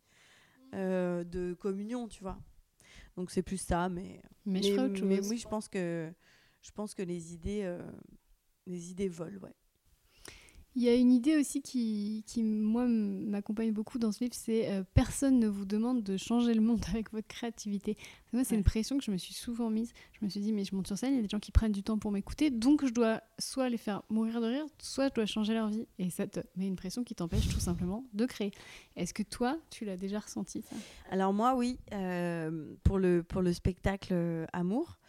[0.73, 2.37] euh, de communion tu vois.
[3.17, 6.11] Donc c'est plus ça mais Mais, je mais oui je pense que
[6.61, 7.91] je pense que les idées euh,
[8.65, 9.55] les idées volent ouais
[10.75, 14.71] Il y a une idée aussi qui, qui moi, m'accompagne beaucoup dans ce livre, c'est
[14.71, 17.97] euh, personne ne vous demande de changer le monde avec votre créativité.
[18.33, 19.91] Moi, c'est une pression que je me suis souvent mise.
[20.13, 21.51] Je me suis dit, mais je monte sur scène, il y a des gens qui
[21.51, 25.09] prennent du temps pour m'écouter, donc je dois soit les faire mourir de rire, soit
[25.09, 25.87] je dois changer leur vie.
[25.97, 28.51] Et ça te met une pression qui t'empêche tout simplement de créer.
[28.95, 30.75] Est-ce que toi, tu l'as déjà ressenti ça?
[31.09, 34.99] Alors moi, oui, euh, pour, le, pour le spectacle euh, Amour.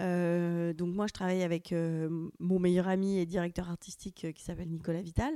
[0.00, 4.42] Euh, donc moi, je travaille avec euh, mon meilleur ami et directeur artistique euh, qui
[4.42, 5.32] s'appelle Nicolas Vital.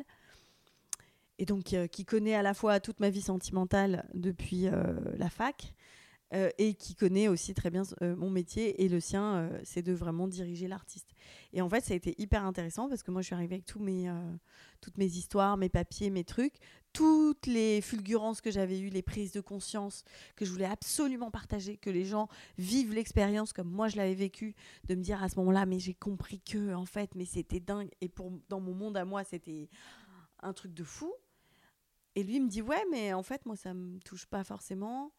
[1.38, 4.68] Et donc, qui connaît à la fois toute ma vie sentimentale depuis
[5.16, 5.72] la fac
[6.32, 10.68] et qui connaît aussi très bien mon métier et le sien, c'est de vraiment diriger
[10.68, 11.12] l'artiste.
[11.52, 13.66] Et en fait, ça a été hyper intéressant parce que moi, je suis arrivée avec
[13.66, 14.08] tous mes,
[14.80, 16.54] toutes mes histoires, mes papiers, mes trucs,
[16.92, 20.04] toutes les fulgurances que j'avais eues, les prises de conscience
[20.36, 24.54] que je voulais absolument partager, que les gens vivent l'expérience comme moi je l'avais vécu,
[24.88, 27.90] de me dire à ce moment-là, mais j'ai compris que, en fait, mais c'était dingue.
[28.00, 29.68] Et pour, dans mon monde à moi, c'était
[30.42, 31.12] un truc de fou.
[32.16, 35.12] Et lui me dit, ouais, mais en fait, moi, ça me touche pas forcément.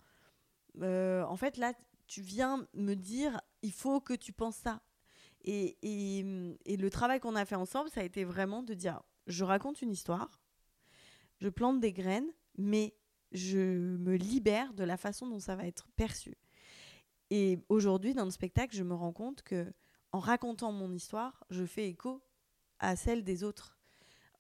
[0.82, 1.74] Euh, en fait, là,
[2.08, 4.82] tu viens me dire, il faut que tu penses ça.
[5.44, 6.26] Et, et,
[6.66, 9.82] et le travail qu'on a fait ensemble, ça a été vraiment de dire, je raconte
[9.82, 10.42] une histoire,
[11.40, 12.96] je plante des graines, mais
[13.32, 13.58] je
[13.98, 16.38] me libère de la façon dont ça va être perçu.
[17.30, 19.74] Et aujourd'hui, dans le spectacle, je me rends compte que
[20.12, 22.22] en racontant mon histoire, je fais écho
[22.80, 23.80] à celle des autres,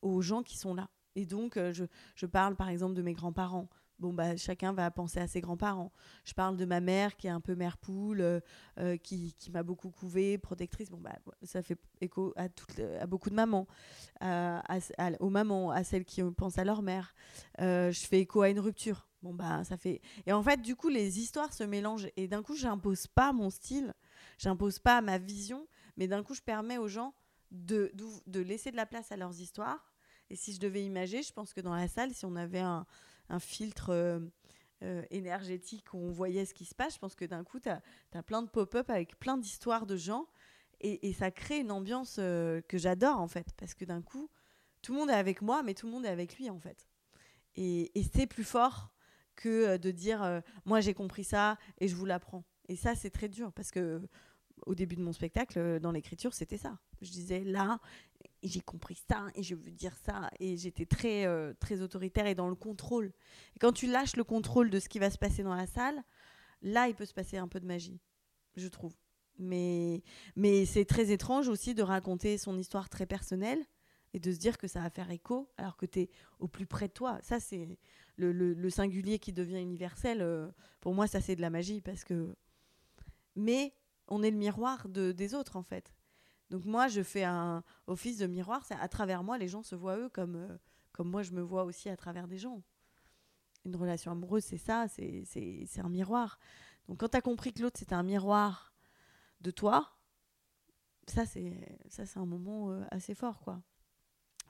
[0.01, 0.89] aux gens qui sont là.
[1.15, 3.69] Et donc, euh, je, je parle par exemple de mes grands-parents,
[4.01, 5.91] bon, bah, chacun va penser à ses grands-parents.
[6.25, 8.39] Je parle de ma mère qui est un peu mère poule, euh,
[8.79, 10.89] euh, qui, qui m'a beaucoup couvée, protectrice.
[10.89, 13.67] Bon, bah, ça fait écho à, beaucoup de mamans,
[15.19, 17.13] aux mamans, à celles qui pensent à leur mère.
[17.61, 19.07] Euh, je fais écho à une rupture.
[19.21, 20.01] Bon, bah, ça fait.
[20.25, 22.09] Et en fait, du coup, les histoires se mélangent.
[22.17, 23.93] Et d'un coup, j'impose pas mon style,
[24.39, 27.13] j'impose pas ma vision, mais d'un coup, je permets aux gens
[27.51, 29.93] de, de, de laisser de la place à leurs histoires.
[30.31, 32.87] Et si je devais imaginer, je pense que dans la salle, si on avait un,
[33.31, 34.19] un filtre euh,
[34.83, 37.69] euh, énergétique où on voyait ce qui se passe, je pense que d'un coup, tu
[37.69, 37.81] as,
[38.23, 40.27] plein de pop-up avec plein d'histoires de gens
[40.83, 44.29] et, ça crée une ambiance euh, que j'adore en fait, parce que d'un coup,
[44.81, 46.87] tout le monde est avec moi, mais tout le monde est avec lui en fait.
[47.55, 48.91] Et, c'est plus fort
[49.35, 52.43] que de dire moi j'ai compris ça et je vous l'apprends.
[52.67, 54.01] Et ça, c'est très dur parce que
[54.65, 56.79] au début de mon spectacle, dans l'écriture, c'était ça.
[57.01, 57.79] Je disais là,
[58.43, 62.35] j'ai compris ça et je veux dire ça et j'étais très euh, très autoritaire et
[62.35, 63.11] dans le contrôle.
[63.55, 66.03] Et quand tu lâches le contrôle de ce qui va se passer dans la salle,
[66.61, 67.99] là il peut se passer un peu de magie,
[68.55, 68.95] je trouve.
[69.37, 70.03] Mais
[70.35, 73.63] mais c'est très étrange aussi de raconter son histoire très personnelle
[74.13, 76.09] et de se dire que ça va faire écho alors que tu es
[76.39, 77.19] au plus près de toi.
[77.21, 77.79] Ça c'est
[78.17, 80.21] le, le, singulier qui devient universel.
[80.21, 82.35] Euh, pour moi ça c'est de la magie parce que
[83.35, 83.73] mais
[84.07, 85.93] on est le miroir de, des autres en fait.
[86.51, 88.63] Donc moi, je fais un office de miroir.
[88.65, 90.57] C'est à travers moi, les gens se voient eux comme, euh,
[90.91, 92.61] comme moi, je me vois aussi à travers des gens.
[93.63, 96.39] Une relation amoureuse, c'est ça, c'est un miroir.
[96.89, 98.73] Donc quand tu as compris que l'autre, c'était un miroir
[99.39, 99.97] de toi,
[101.07, 101.77] ça, c'est
[102.15, 103.61] un moment euh, assez fort, quoi.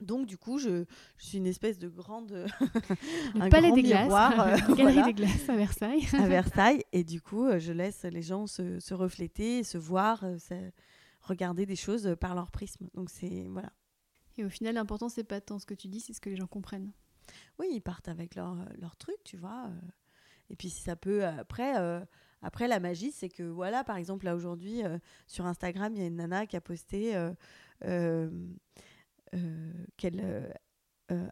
[0.00, 0.84] Donc du coup, je,
[1.18, 2.46] je, suis une espèce de grande
[3.38, 6.08] un palais des glaces, euh, galerie des glaces à Versailles.
[6.14, 10.24] à Versailles, et du coup, je laisse les gens se, se refléter, se voir,
[11.22, 12.88] regarder des choses par leur prisme.
[12.94, 13.72] Donc c'est voilà.
[14.38, 16.36] Et au final, l'important c'est pas tant ce que tu dis, c'est ce que les
[16.36, 16.92] gens comprennent.
[17.58, 19.66] Oui, ils partent avec leur, leur truc, tu vois.
[19.68, 19.88] Euh.
[20.50, 21.78] Et puis si ça peut après.
[21.78, 22.00] Euh,
[22.44, 26.02] après, la magie, c'est que, voilà, par exemple, là aujourd'hui, euh, sur Instagram, il y
[26.02, 27.14] a une nana qui a posté
[29.96, 30.52] qu'elle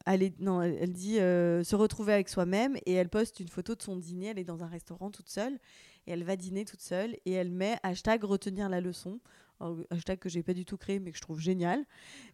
[0.07, 3.97] elle, non, elle dit se retrouver avec soi-même et elle poste une photo de son
[3.97, 4.27] dîner.
[4.27, 5.59] Elle est dans un restaurant toute seule
[6.07, 9.19] et elle va dîner toute seule et elle met hashtag retenir la leçon
[9.91, 11.85] hashtag que j'ai pas du tout créé mais que je trouve génial.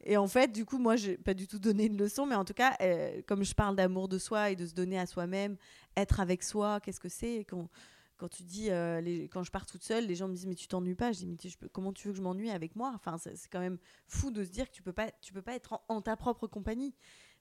[0.04, 2.44] Et en fait, du coup, moi, j'ai pas du tout donné une leçon, mais en
[2.44, 5.56] tout cas, euh, comme je parle d'amour de soi et de se donner à soi-même,
[5.96, 7.40] être avec soi, qu'est-ce que c'est?
[7.40, 7.68] Quand,
[8.16, 10.68] quand tu dis, euh, quand je pars toute seule, les gens me disent mais tu
[10.68, 11.12] t'ennuies pas?
[11.12, 12.92] Je dis mais comment tu veux que je m'ennuie avec moi?
[12.94, 15.54] Enfin, c'est quand même fou de se dire que tu peux pas, tu peux pas
[15.54, 16.94] être en, ta propre compagnie.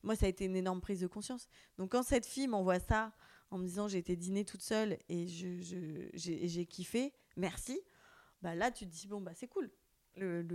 [0.03, 1.47] Moi, ça a été une énorme prise de conscience.
[1.77, 3.13] Donc quand cette fille m'envoie ça
[3.51, 7.79] en me disant j'ai été dîner toute seule et j'ai kiffé, merci
[8.41, 9.69] bah là tu te dis bon bah c'est cool.
[10.17, 10.45] Le,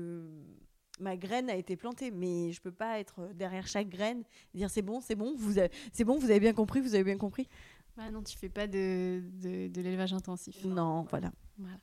[1.01, 4.23] ma graine a été plantée, mais je peux pas être derrière chaque graine
[4.55, 5.55] et dire c'est bon, c'est bon, vous
[5.93, 7.49] c'est bon, vous avez bien compris, vous avez bien compris.
[7.97, 10.64] Bah non, tu fais pas de, de, l'élevage intensif.
[10.64, 11.33] Non, voilà.
[11.59, 11.77] voilà.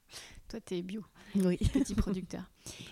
[0.49, 1.03] Toi, t'es bio.
[1.35, 1.57] Oui.
[1.73, 2.43] Petit producteur.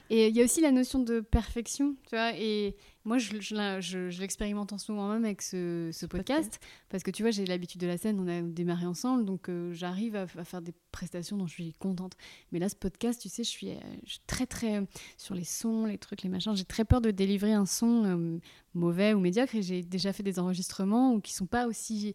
[0.10, 2.34] Et il y a aussi la notion de perfection, tu vois.
[2.38, 6.60] Et moi, je, je, je, je l'expérimente en ce moment même avec ce, ce podcast,
[6.89, 9.72] parce que tu vois, j'ai l'habitude de la scène, on a démarré ensemble, donc euh,
[9.74, 12.13] j'arrive à, à, faire des prestations dont je suis contente.
[12.52, 14.86] Mais là, ce podcast, tu sais, je suis, euh, suis très, très euh,
[15.18, 16.56] sur les sons, les trucs, les machins.
[16.56, 18.39] J'ai très peur de délivrer un son
[18.74, 22.13] mauvais ou médiocre, et j'ai déjà fait des enregistrements ou qui sont pas aussi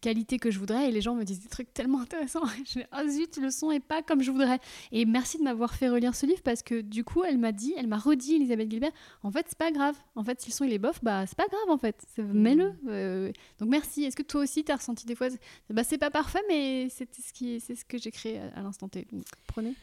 [0.00, 2.44] qualité que je voudrais, et les gens me disent des trucs tellement intéressants.
[2.66, 4.60] je dis, oh zut, le son est pas comme je voudrais.
[4.92, 7.74] Et merci de m'avoir fait relire ce livre, parce que du coup, elle m'a dit,
[7.76, 9.96] elle m'a redit, Elisabeth Gilbert, en fait, c'est pas grave.
[10.14, 12.04] En fait, si le son il est bof, bah c'est pas grave en fait.
[12.18, 12.74] Mets-le.
[12.88, 14.04] Euh, donc merci.
[14.04, 15.28] Est-ce que toi aussi t'as ressenti des fois,
[15.70, 18.62] bah c'est pas parfait, mais c'est ce qui, c'est ce que j'ai créé à, à
[18.62, 19.06] l'instant T.
[19.12, 19.74] Donc, prenez.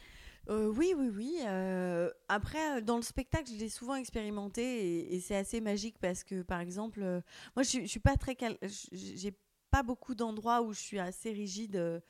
[0.50, 1.36] Euh, oui, oui, oui.
[1.46, 6.22] Euh, après, dans le spectacle, je l'ai souvent expérimenté et, et c'est assez magique parce
[6.22, 7.20] que, par exemple, euh,
[7.56, 8.58] moi, je, je suis pas très, cal...
[8.92, 9.32] j'ai
[9.70, 12.02] pas beaucoup d'endroits où je suis assez rigide,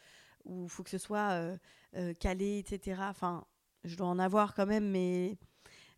[0.45, 1.57] où il faut que ce soit
[1.97, 3.01] euh, calé, etc.
[3.09, 3.47] Enfin,
[3.85, 5.37] je dois en avoir quand même, mais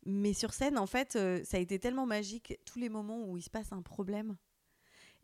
[0.06, 3.36] mais sur scène, en fait, euh, ça a été tellement magique, tous les moments où
[3.36, 4.36] il se passe un problème,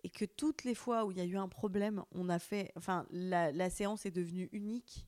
[0.03, 2.73] et que toutes les fois où il y a eu un problème, on a fait,
[2.77, 5.07] enfin, la, séance est devenue unique.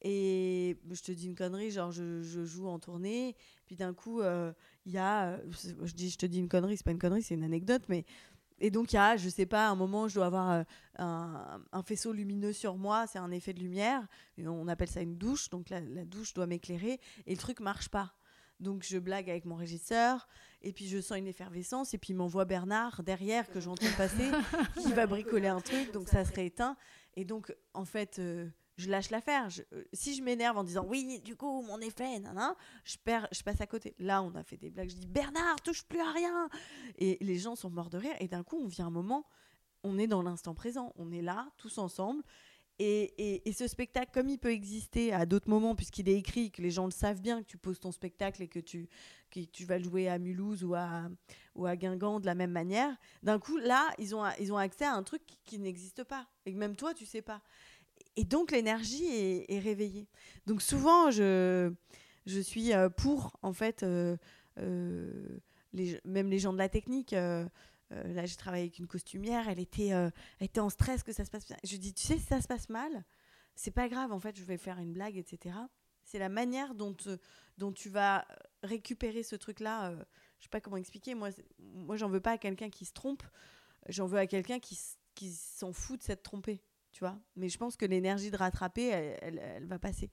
[0.00, 3.36] Et je te dis une connerie, genre je, joue en tournée,
[3.66, 4.52] puis d'un coup, il euh,
[4.86, 7.44] y a, je dis, je te dis une connerie, c'est pas une connerie, c'est une
[7.44, 8.04] anecdote, mais
[8.62, 10.62] et donc il y a, je sais pas, un moment, je dois avoir euh,
[10.98, 14.06] un, un, faisceau lumineux sur moi, c'est un effet de lumière,
[14.38, 17.88] on appelle ça une douche, donc la, la douche doit m'éclairer, et le truc marche
[17.88, 18.14] pas.
[18.60, 20.28] Donc je blague avec mon régisseur,
[20.62, 24.30] et puis je sens une effervescence, et puis il m'envoie Bernard derrière que j'entends passer,
[24.80, 26.76] qui va bricoler un truc, donc ça serait éteint.
[27.16, 29.48] Et donc en fait, euh, je lâche l'affaire.
[29.72, 32.54] Euh, si je m'énerve en disant oui, du coup mon effet, nan,
[32.84, 33.94] je perds, je passe à côté.
[33.98, 34.90] Là, on a fait des blagues.
[34.90, 36.48] Je dis Bernard, touche plus à rien.
[36.98, 38.14] Et les gens sont morts de rire.
[38.20, 39.26] Et d'un coup, on vient un moment,
[39.84, 42.22] on est dans l'instant présent, on est là, tous ensemble.
[42.78, 46.50] Et, et, et, ce spectacle, comme il peut exister à d'autres moments, puisqu'il est écrit,
[46.50, 48.88] que les gens le savent bien, que tu poses ton spectacle et que tu,
[49.30, 51.08] que tu vas le jouer à Mulhouse ou à,
[51.54, 54.84] ou à Guingamp de la même manière, d'un coup, là, ils ont, ils ont accès
[54.84, 56.26] à un truc qui, qui n'existe pas.
[56.46, 57.42] Et que même toi, tu sais pas.
[58.16, 60.08] Et donc, l'énergie est, réveillée.
[60.46, 61.72] Donc, souvent, je,
[62.26, 64.16] je suis pour, en fait, euh,
[64.58, 65.38] euh,
[65.72, 67.12] les, même les gens de la technique.
[67.12, 67.46] Euh,
[67.92, 71.12] euh, là, j'ai travaillé avec une costumière, elle était, euh, elle était en stress que
[71.12, 71.56] ça se passe bien.
[71.64, 73.04] Je dis, tu sais, si ça se passe mal,
[73.54, 75.54] c'est pas grave, en fait, je vais faire une blague, etc.
[76.02, 77.18] C'est la manière dont, euh,
[77.58, 78.26] dont tu vas
[78.62, 79.90] récupérer ce truc-là.
[79.90, 80.04] Euh,
[80.38, 81.14] je sais pas comment expliquer.
[81.14, 83.22] Moi, moi j'en veux pas à quelqu'un qui se trompe.
[83.88, 84.78] J'en veux à quelqu'un qui,
[85.14, 86.60] qui s'en fout de s'être trompé.
[86.92, 90.10] Tu vois Mais je pense que l'énergie de rattraper, elle, elle, elle, va passer.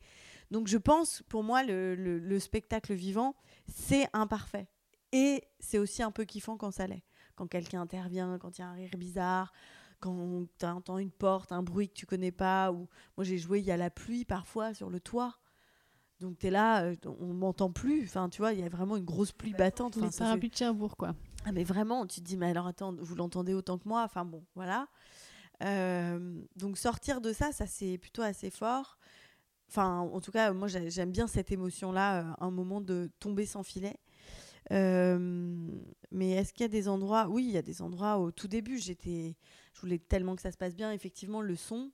[0.50, 3.36] Donc, je pense, pour moi, le, le, le spectacle vivant,
[3.68, 4.68] c'est imparfait.
[5.12, 7.04] Et c'est aussi un peu kiffant quand ça l'est
[7.40, 9.54] quand quelqu'un intervient, quand il y a un rire bizarre,
[10.02, 12.72] quand tu entends une porte, un bruit que tu connais pas.
[12.74, 15.38] Ou moi j'ai joué, il y a la pluie parfois sur le toit.
[16.20, 18.04] Donc tu es là, euh, on m'entend plus.
[18.04, 19.96] Enfin, tu vois, il y a vraiment une grosse pluie battante.
[19.96, 21.16] Les enfin, parapluies de Cherbourg, quoi.
[21.46, 24.04] Ah, mais vraiment, tu te dis, mais alors attends, vous l'entendez autant que moi.
[24.04, 24.90] Enfin bon, voilà.
[25.64, 28.98] Euh, donc sortir de ça, ça c'est plutôt assez fort.
[29.70, 33.64] Enfin, en tout cas, moi j'aime bien cette émotion-là, euh, un moment de tomber sans
[33.64, 33.98] filet.
[34.72, 35.68] Euh,
[36.12, 38.48] mais est-ce qu'il y a des endroits Oui, il y a des endroits au tout
[38.48, 39.36] début, j'étais,
[39.74, 40.92] je voulais tellement que ça se passe bien.
[40.92, 41.92] Effectivement, le son,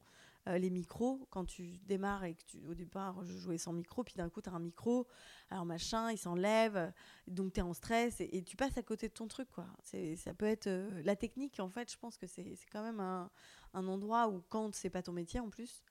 [0.48, 4.04] euh, les micros, quand tu démarres et que tu, au départ, je jouais sans micro,
[4.04, 5.08] puis d'un coup, tu as un micro,
[5.50, 6.94] alors machin, il s'enlève,
[7.28, 9.66] donc tu es en stress et, tu passes à côté de ton truc, quoi.
[9.84, 13.00] Ça peut être euh, la technique, en fait, je pense que c'est, c'est quand même
[13.00, 13.32] un,
[13.74, 15.84] un endroit où, quand c'est pas ton métier en plus,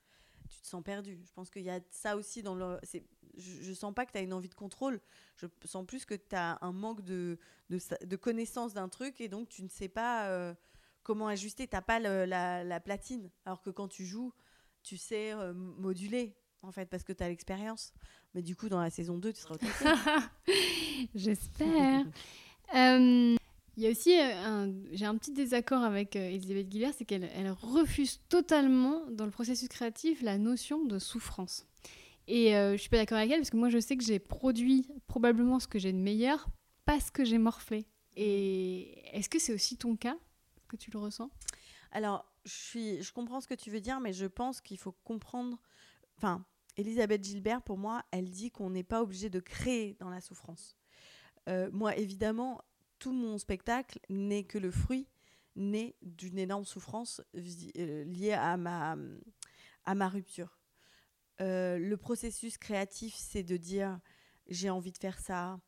[0.48, 1.20] tu te sens perdu.
[1.24, 2.78] Je pense qu'il y a ça aussi dans le.
[3.36, 5.00] Je, je sens pas que tu as une envie de contrôle.
[5.36, 7.38] Je sens plus que tu as un manque de,
[7.70, 10.54] de, de connaissance d'un truc et donc tu ne sais pas euh,
[11.02, 11.66] comment ajuster.
[11.66, 13.30] Tu n'as pas le, la, la, platine.
[13.44, 14.32] Alors que quand tu joues,
[14.84, 17.92] tu sais euh, moduler, en fait, parce que tu as l'expérience.
[18.34, 19.58] Mais du coup, dans la saison 2, tu seras au
[21.14, 22.04] J'espère.
[22.76, 23.36] euh...
[23.76, 27.28] Il y a aussi, un, j'ai un petit désaccord avec euh, Elisabeth Guillard, c'est qu'elle
[27.34, 31.66] elle refuse totalement, dans le processus créatif, la notion de souffrance.
[32.28, 34.20] Et euh, je suis pas d'accord avec elle, parce que moi je sais que j'ai
[34.20, 36.46] produit probablement ce que j'ai de meilleur
[36.84, 37.84] parce que j'ai morflé.
[38.16, 40.16] Et est-ce que c'est aussi ton cas
[40.68, 41.30] que tu le ressens?
[41.94, 45.58] Alors, je, comprends ce que tu veux dire, mais je pense qu'il faut comprendre.
[46.16, 46.44] Enfin,
[46.76, 50.76] Elisabeth Gilbert, pour moi, elle dit qu'on n'est pas obligé de créer dans la souffrance.
[51.48, 52.60] Euh, moi, évidemment,
[52.98, 55.08] tout mon spectacle n'est que le fruit
[55.56, 58.96] né d'une énorme souffrance euh, liée à ma,
[59.84, 60.58] à ma rupture.
[61.40, 64.00] Euh, le processus créatif, c'est de dire
[64.48, 65.60] j'ai envie de faire ça.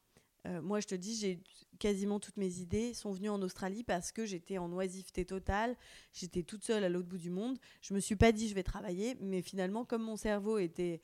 [0.46, 1.40] Euh, moi, je te dis, j'ai
[1.78, 5.76] quasiment toutes mes idées sont venues en Australie parce que j'étais en oisiveté totale.
[6.12, 7.58] J'étais toute seule à l'autre bout du monde.
[7.82, 11.00] Je me suis pas dit je vais travailler, mais finalement, comme mon cerveau était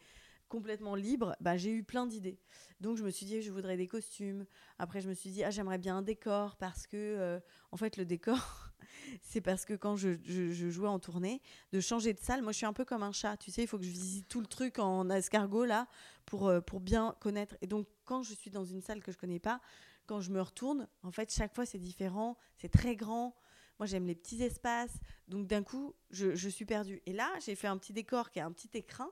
[0.53, 2.39] complètement libre, bah, j'ai eu plein d'idées.
[2.81, 4.45] Donc je me suis dit, je voudrais des costumes.
[4.79, 7.97] Après, je me suis dit, ah, j'aimerais bien un décor parce que, euh, en fait,
[7.97, 8.37] le décor,
[9.23, 10.19] c'est parce que quand je,
[10.51, 11.41] jouais en tournée,
[11.73, 13.67] de changer de salle, moi je suis un peu comme un chat, tu sais, il
[13.67, 15.89] faut que je visite tout le truc en escargot là
[16.27, 17.57] pour, euh, pour bien connaître.
[17.63, 19.59] Et donc, quand je suis dans une salle que je connais pas,
[20.05, 23.35] quand je me retourne, en fait, chaque fois c'est différent, c'est très grand.
[23.79, 24.99] Moi, j'aime les petits espaces.
[25.29, 27.01] Donc, d'un coup, je, suis perdue.
[27.07, 29.11] Et là, j'ai fait un petit décor qui est un petit écrin.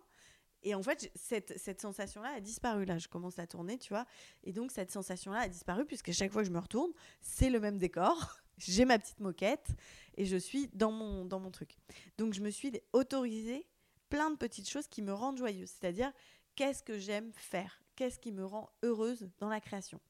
[0.62, 2.84] Et en fait, cette, cette sensation-là a disparu.
[2.84, 4.04] Là, je commence à tourner, tu vois.
[4.44, 7.58] Et donc, cette sensation-là a disparu, puisque chaque fois que je me retourne, c'est le
[7.58, 8.36] même décor.
[8.58, 9.70] J'ai ma petite moquette
[10.18, 11.78] et je suis dans mon, dans mon truc.
[12.18, 13.66] Donc, je me suis autorisée
[14.10, 15.70] plein de petites choses qui me rendent joyeuse.
[15.70, 16.12] C'est-à-dire,
[16.54, 17.82] qu'est-ce que j'aime faire?
[18.00, 20.00] Qu'est-ce qui me rend heureuse dans la création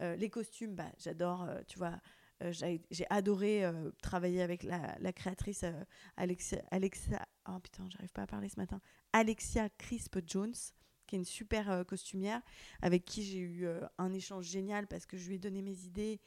[0.00, 2.00] euh, Les costumes, bah, j'adore, euh, tu vois.
[2.42, 3.62] Euh, j'ai adoré
[4.00, 5.62] travailler avec la, créatrice
[6.16, 6.56] Alexa.
[7.46, 8.80] Oh putain, j'arrive pas à parler ce matin.
[9.12, 10.54] Alexia Crisp Jones,
[11.06, 12.40] qui est une super costumière,
[12.80, 13.68] avec qui j'ai eu
[13.98, 16.22] un échange génial parce que je lui ai donné mes idées.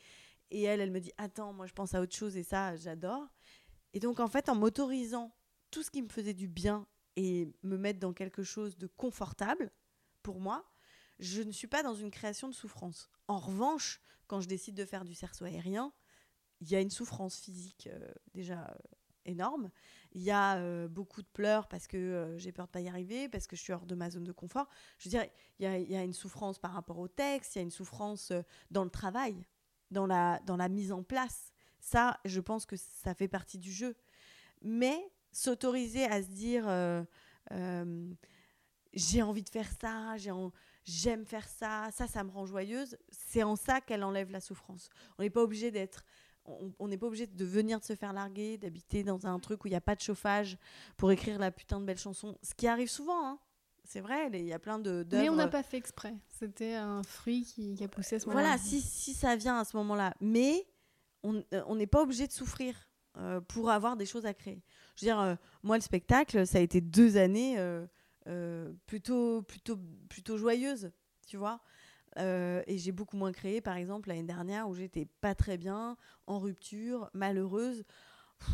[0.52, 3.28] Et elle, elle me dit Attends, moi je pense à autre chose et ça, j'adore.
[3.94, 5.36] Et donc, en fait, en m'autorisant
[5.72, 9.72] tout ce qui me faisait du bien et me mettre dans quelque chose de confortable
[10.22, 10.69] pour moi,
[11.20, 13.10] je ne suis pas dans une création de souffrance.
[13.28, 15.94] En revanche, quand je décide de faire du cerceau aérien,
[16.62, 18.76] il y a une souffrance physique euh, déjà
[19.26, 19.70] énorme.
[20.12, 22.90] Il y a euh, beaucoup de pleurs parce que euh, j'ai peur de pas y
[22.90, 24.68] arriver, parce que je suis hors de ma zone de confort.
[24.98, 25.26] Je veux dire,
[25.60, 28.42] il y a, une souffrance par rapport au texte, il y a une souffrance euh,
[28.72, 29.46] dans le travail,
[29.92, 31.52] dans la, mise en place.
[31.80, 33.96] Ça, je pense que ça fait partie du jeu.
[34.62, 35.00] Mais
[35.32, 36.68] s'autoriser à se dire
[38.94, 40.18] j'ai envie de faire ça,
[40.90, 44.90] j'aime faire ça, ça, ça me rend joyeuse, c'est en ça qu'elle enlève la souffrance.
[45.18, 46.04] On n'est pas obligé d'être
[46.80, 49.68] on n'est pas obligé de venir de se faire larguer, d'habiter dans un truc où
[49.68, 50.58] il n'y a pas de chauffage
[50.98, 52.36] pour écrire la putain de belle chanson.
[52.42, 53.40] Ce qui arrive souvent, hein.
[53.84, 55.06] C'est vrai, il y a plein de.
[55.12, 56.16] Mais on n'a pas fait exprès.
[56.40, 58.46] C'était un fruit qui, a poussé à ce moment-là.
[58.46, 60.14] Voilà, si, si, ça vient à ce moment-là.
[60.22, 60.68] Mais
[61.24, 62.76] on n'est pas obligé de souffrir
[63.18, 64.62] euh, pour avoir des choses à créer.
[64.96, 67.88] Je veux dire, euh, moi, le spectacle, ça a été deux années euh,
[68.86, 69.78] plutôt, plutôt,
[70.10, 70.92] plutôt joyeuses,
[71.28, 71.62] tu vois.
[72.18, 75.98] Euh, et j'ai beaucoup moins créé, par exemple, l'année dernière, où j'étais pas très bien,
[76.28, 77.84] en rupture, malheureuse.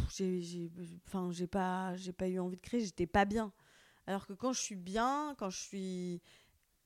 [0.10, 0.72] J'ai
[1.08, 3.54] enfin, pas, pas eu envie de créer, j'étais pas bien.
[4.08, 6.22] Alors que quand je suis bien, quand je suis.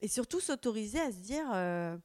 [0.01, 1.45] Et surtout s'autoriser à se dire.
[1.53, 1.97] Euh,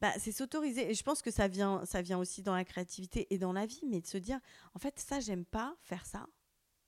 [0.00, 0.90] bah, c'est s'autoriser.
[0.90, 3.66] Et je pense que ça vient, ça vient aussi dans la créativité et dans la
[3.66, 4.38] vie, mais de se dire,
[4.74, 6.26] en fait, ça, j'aime pas faire ça.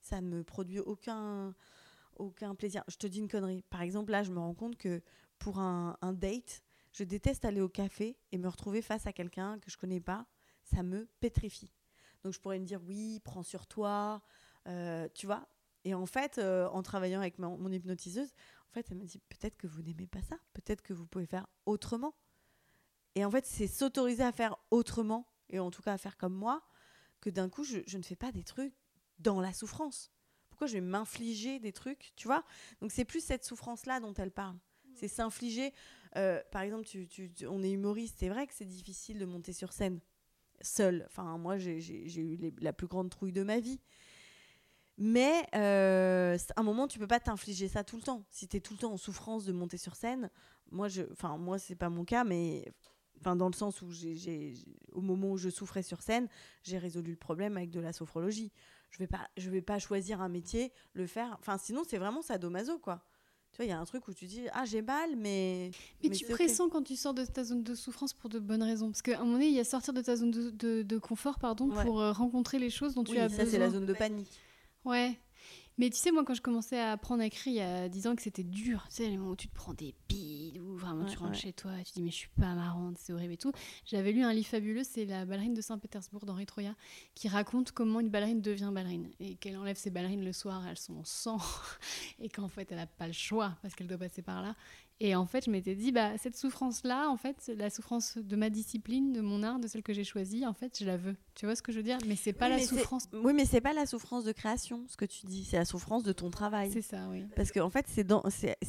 [0.01, 1.53] Ça me produit aucun,
[2.17, 2.83] aucun plaisir.
[2.87, 3.63] Je te dis une connerie.
[3.69, 5.01] Par exemple, là, je me rends compte que
[5.39, 9.71] pour un, date, je déteste aller au café et me retrouver face à quelqu'un que
[9.71, 10.27] je connais pas.
[10.63, 11.73] Ça me pétrifie.
[12.23, 14.21] Donc je pourrais me dire oui, prends sur toi,
[14.67, 15.47] euh, tu vois.
[15.83, 18.31] Et en fait, euh, en travaillant avec mon, hypnotiseuse,
[18.69, 21.25] en fait, elle me dit peut-être que vous n'aimez pas ça, peut-être que vous pouvez
[21.25, 22.13] faire autrement.
[23.15, 26.35] Et en fait, c'est s'autoriser à faire autrement, et en tout cas à faire comme
[26.35, 26.61] moi,
[27.19, 28.75] que d'un coup, je, je ne fais pas des trucs
[29.17, 30.11] dans la souffrance.
[30.61, 32.43] Pourquoi je vais m'infliger des trucs, tu vois?
[32.81, 34.55] Donc c'est plus cette souffrance-là dont elle parle.
[34.93, 35.73] C'est s'infliger.
[36.17, 39.53] Euh, par exemple, tu, tu, on est humoriste, c'est vrai que c'est difficile de monter
[39.53, 39.99] sur scène
[40.61, 41.03] seul.
[41.07, 43.79] Enfin, moi, j'ai eu la plus grande trouille de ma vie.
[44.99, 48.23] Mais euh, à un moment, tu peux pas t'infliger ça tout le temps.
[48.29, 50.29] Si tu es tout le temps en souffrance de monter sur scène,
[50.69, 52.71] moi, je, enfin, moi, c'est pas mon cas, mais
[53.19, 54.53] enfin, dans le sens où j'ai,
[54.91, 56.27] au moment où je souffrais sur scène,
[56.61, 58.51] j'ai résolu le problème avec de la sophrologie.
[58.91, 61.35] Je vais pas, je vais pas choisir un métier, le faire.
[61.39, 63.03] Enfin, sinon, c'est vraiment sadomaso, quoi.
[63.51, 65.71] Tu vois, il y a un truc où tu dis Ah, j'ai mal, mais.
[66.03, 68.89] Mais, tu pressens quand tu sors de ta zone de souffrance pour de bonnes raisons.
[68.89, 71.39] Parce qu'à un moment donné, il y a sortir de ta zone de, de, confort
[71.39, 73.45] pardon, pour euh, rencontrer les choses dont tu as besoin.
[73.45, 74.39] Ça, c'est la zone de panique.
[74.85, 75.19] Ouais.
[75.77, 78.07] Mais tu sais, moi, quand je commençais à apprendre à écrire il y a 10
[78.07, 80.75] ans, que c'était dur, tu sais, les moments où tu te prends des bides, où
[80.75, 83.33] vraiment tu rentres chez toi, et tu dis, mais je suis pas marrante, c'est horrible
[83.33, 83.51] et tout.
[83.85, 86.75] J'avais lu un livre fabuleux, c'est La ballerine de Saint-Pétersbourg d'Henri Troya,
[87.15, 90.77] qui raconte comment une ballerine devient ballerine et qu'elle enlève ses ballerines le soir, elles
[90.77, 91.39] sont en sang,
[92.19, 94.55] et qu'en fait, elle n'a pas le choix parce qu'elle doit passer par là.
[95.03, 98.51] Et en fait, je m'étais dit, bah, cette souffrance-là, en fait, la souffrance de ma
[98.51, 101.15] discipline, de mon art, de celle que j'ai choisie, en fait, je la veux.
[101.33, 101.97] Tu vois ce que je veux dire?
[102.05, 103.07] Mais c'est pas la souffrance.
[103.11, 105.43] Oui, mais c'est pas la souffrance de création, ce que tu dis.
[105.43, 106.69] C'est la souffrance de ton travail.
[106.71, 107.25] C'est ça, oui.
[107.35, 108.23] Parce qu'en en fait, c'est, dans...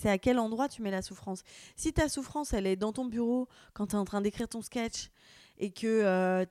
[0.05, 1.43] à quel endroit tu mets la souffrance?
[1.77, 4.63] Si ta souffrance, elle est dans ton bureau, quand tu es en train d'écrire ton
[4.63, 5.11] sketch,
[5.59, 6.47] et que euh,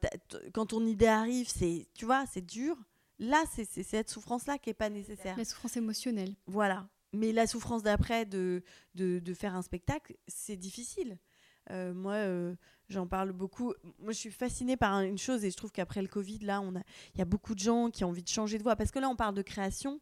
[0.54, 2.78] quand ton idée arrive, c'est, tu vois, c'est dur.
[3.18, 5.36] Là, c'est, c'est cette souffrance-là qui est pas nécessaire.
[5.38, 6.36] La souffrance émotionnelle.
[6.46, 6.88] Voilà.
[7.14, 8.64] Mais la souffrance d'après de,
[8.96, 11.18] de, faire un spectacle, c'est difficile.
[11.70, 12.56] Euh, moi, euh,
[12.90, 13.74] j'en parle beaucoup.
[14.00, 16.62] Moi, je suis fascinée par une chose et je trouve qu'après le Covid, là,
[17.14, 18.76] il y a beaucoup de gens qui ont envie de changer de voie.
[18.76, 20.00] Parce que là, on parle de création,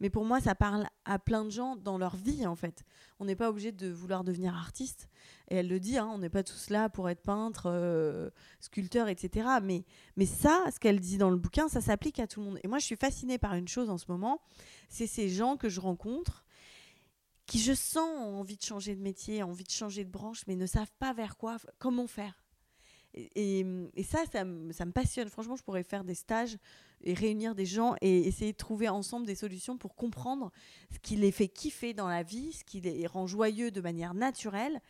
[0.00, 2.84] mais pour moi, ça parle à plein de gens dans leur vie, en fait.
[3.18, 5.08] On n'est pas obligé de vouloir devenir artiste.
[5.48, 8.30] Et elle le dit, hein, on n'est pas tous là pour être peintre, euh,
[8.60, 9.48] sculpteur, etc.
[9.62, 9.84] Mais,
[10.16, 12.60] mais ça, ce qu'elle dit dans le bouquin, ça s'applique à tout le monde.
[12.62, 14.40] Et moi, je suis fascinée par une chose en ce moment,
[14.88, 16.44] c'est ces gens que je rencontre
[17.50, 20.54] qui, je sens, ont envie de changer de métier, envie de changer de branche, mais
[20.54, 22.44] ne savent pas vers quoi, comment faire.
[23.12, 23.66] Et,
[24.04, 25.28] ça, ça, me passionne.
[25.28, 26.58] Franchement, je pourrais faire des stages
[27.02, 30.52] et réunir des gens et essayer de trouver ensemble des solutions pour comprendre
[30.92, 34.14] ce qui les fait kiffer dans la vie, ce qui les rend joyeux de manière
[34.14, 34.80] naturelle.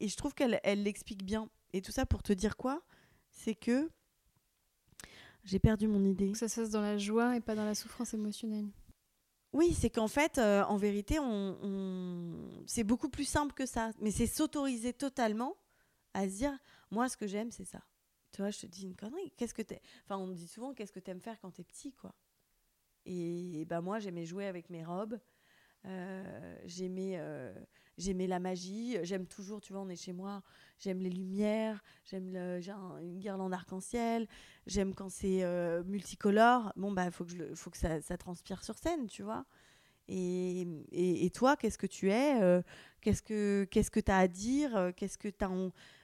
[0.00, 1.50] Et je trouve qu'elle elle l'explique bien.
[1.74, 2.82] Et tout ça pour te dire quoi?
[3.30, 3.90] C'est que
[5.44, 6.34] j'ai perdu mon idée.
[6.34, 8.70] Ça se passe dans la joie et pas dans la souffrance émotionnelle.
[9.52, 13.90] Oui, c'est qu'en fait, euh, en vérité, on, c'est beaucoup plus simple que ça.
[14.00, 15.56] Mais c'est s'autoriser totalement
[16.14, 16.56] à se dire,
[16.90, 17.82] moi, ce que j'aime, c'est ça.
[18.32, 19.32] Tu vois, je te dis une connerie.
[19.36, 21.92] Qu'est-ce que t'es Enfin, on me dit souvent, qu'est-ce que t'aimes faire quand t'es petit,
[21.92, 22.14] quoi.
[23.06, 25.18] Et, ben moi, j'aimais jouer avec mes robes.
[25.86, 27.52] Euh, j'aimais, euh,
[28.00, 28.96] j'aimais la magie.
[29.02, 30.42] J'aime toujours, tu vois, on est chez moi.
[30.78, 31.82] J'aime les lumières.
[32.04, 34.26] J'aime une guirlande arc-en-ciel.
[34.66, 36.72] J'aime quand c'est euh, multicolore.
[36.76, 39.44] Bon, bah, faut que, faut que ça, transpire sur scène, tu vois.
[40.08, 42.62] Et, et, et toi, qu'est-ce que tu es euh,
[43.00, 45.50] Qu'est-ce que qu'est-ce que tu as à dire euh, Qu'est-ce que tu as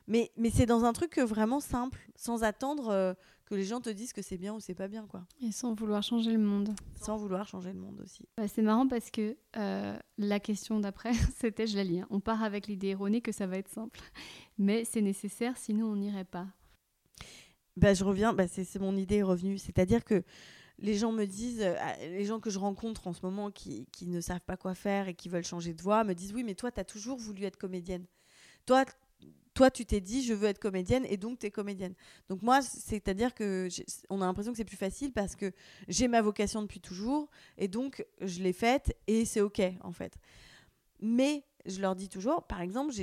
[0.08, 4.12] Mais, mais c'est dans un truc vraiment simple, sans attendre que les gens te disent
[4.12, 5.24] que c'est bien ou c'est pas bien, quoi.
[5.40, 6.74] Et sans vouloir changer le monde.
[7.00, 8.28] Sans vouloir changer le monde aussi.
[8.36, 12.06] Bah, c'est marrant parce que la question d'après, c'était, je la lis, hein.
[12.10, 14.00] on part avec l'idée erronée que ça va être simple.
[14.58, 16.46] Mais c'est nécessaire, sinon on n'irait pas.
[17.76, 19.58] Bah, je reviens, bah, c'est mon idée revenue.
[19.58, 20.24] C'est-à-dire que
[20.78, 24.06] les gens me disent, euh, les gens que je rencontre en ce moment qui, qui,
[24.06, 26.54] ne savent pas quoi faire et qui veulent changer de voie me disent Oui, mais
[26.54, 28.06] toi, tu as toujours voulu être comédienne.
[28.64, 28.84] Toi,
[29.56, 31.94] toi tu t'es dit Je veux être comédienne et donc tu es comédienne.
[32.28, 33.68] Donc, moi, c'est-à-dire que
[34.10, 35.52] on a l'impression que c'est plus facile parce que
[35.88, 37.28] j'ai ma vocation depuis toujours
[37.58, 40.16] et donc je l'ai faite et c'est OK, en fait.
[41.00, 42.94] Mais je leur dis toujours, par exemple,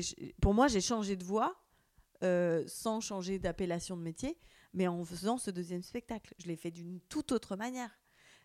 [0.41, 1.55] pour moi, j'ai changé de voie
[2.23, 4.37] euh, sans changer d'appellation de métier
[4.73, 6.33] mais en faisant ce deuxième spectacle.
[6.39, 7.99] Je l'ai fait d'une toute autre manière.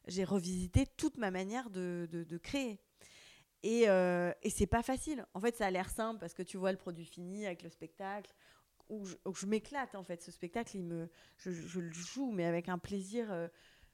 [0.06, 2.80] J'ai revisité toute ma manière de, créer.
[3.62, 5.26] Et, euh, et c'est pas facile.
[5.34, 7.70] En fait, ça a l'air simple parce que tu vois le produit fini avec le
[7.70, 8.32] spectacle,
[8.88, 10.22] où je, m'éclate en fait.
[10.22, 13.30] Ce spectacle, il me, je, le joue, mais avec un plaisir.
[13.32, 13.48] Euh,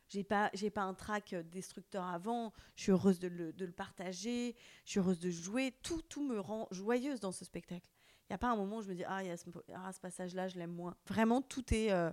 [0.06, 3.72] j'ai pas j'ai pas un trac destructeur avant je suis heureuse de le, de le,
[3.72, 4.54] partager
[4.84, 7.88] je suis heureuse de jouer tout tout me rend joyeuse dans ce spectacle
[8.24, 9.44] il n'y a pas un moment où je me dis, ah, y a ce,
[9.74, 10.96] ah, ce passage-là, je l'aime moins.
[11.06, 12.10] Vraiment, tout est euh,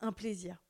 [0.00, 0.62] un plaisir.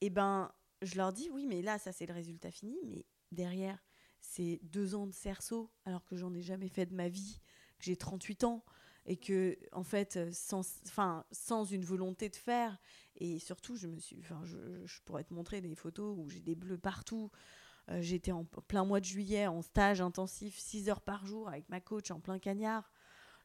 [0.00, 0.52] Et ben,
[0.82, 2.78] je leur dis, oui, mais là, ça, c'est le résultat fini.
[2.84, 3.82] Mais derrière,
[4.24, 7.40] c'est deux ans de cerceau, alors que j'en ai jamais fait de ma vie,
[7.78, 8.64] que j'ai 38 ans,
[9.06, 12.78] et que, en fait, sans, enfin, sans une volonté de faire,
[13.16, 14.56] et surtout, je me suis, enfin, je,
[14.86, 17.30] je pourrais te montrer des photos où j'ai des bleus partout.
[17.90, 21.68] Euh, j'étais en plein mois de juillet en stage intensif, 6 heures par jour avec
[21.68, 22.90] ma coach en plein cagnard.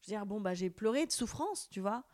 [0.02, 2.06] Je veux dire, bon, bah, j'ai pleuré de souffrance, tu vois.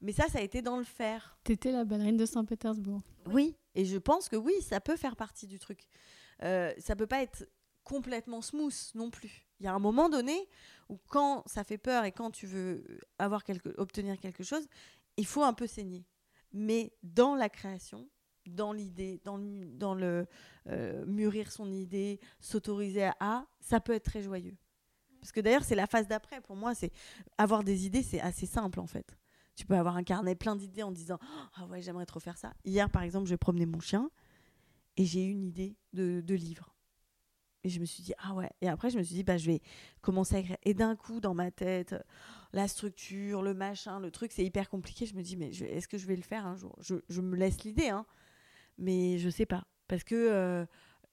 [0.00, 1.36] Mais ça, ça a été dans le faire.
[1.42, 3.02] T'étais la ballerine de Saint-Pétersbourg.
[3.26, 5.88] Oui, et je pense que oui, ça peut faire partie du truc.
[6.44, 7.48] Euh, ça peut pas être
[7.88, 9.46] complètement smooth non plus.
[9.58, 10.48] Il y a un moment donné
[10.88, 12.84] où quand ça fait peur et quand tu veux
[13.18, 14.66] avoir quelque, obtenir quelque chose,
[15.16, 16.04] il faut un peu saigner.
[16.52, 18.08] Mais dans la création,
[18.46, 20.26] dans l'idée, dans le, dans le
[20.68, 24.56] euh, mûrir son idée, s'autoriser à, ça peut être très joyeux.
[25.20, 26.40] Parce que d'ailleurs, c'est la phase d'après.
[26.40, 26.92] Pour moi, c'est
[27.36, 29.16] avoir des idées, c'est assez simple en fait.
[29.56, 31.18] Tu peux avoir un carnet plein d'idées en disant
[31.56, 32.54] Ah ouais, j'aimerais trop faire ça.
[32.64, 34.10] Hier, par exemple, j'ai promené mon chien
[34.96, 36.74] et j'ai eu une idée de, de, livre.
[37.64, 38.50] Et je me suis dit Ah ouais.
[38.60, 39.60] Et après, je me suis dit bah, Je vais
[40.00, 40.56] commencer à écrire.
[40.64, 41.94] Et d'un coup, dans ma tête,
[42.52, 45.06] la structure, le machin, le truc, c'est hyper compliqué.
[45.06, 46.76] Je me dis Mais est-ce que je vais le faire un jour?
[46.80, 48.06] Je, me laisse l'idée, hein.
[48.78, 49.64] mais je sais pas.
[49.86, 50.14] Parce que.
[50.14, 50.66] Euh,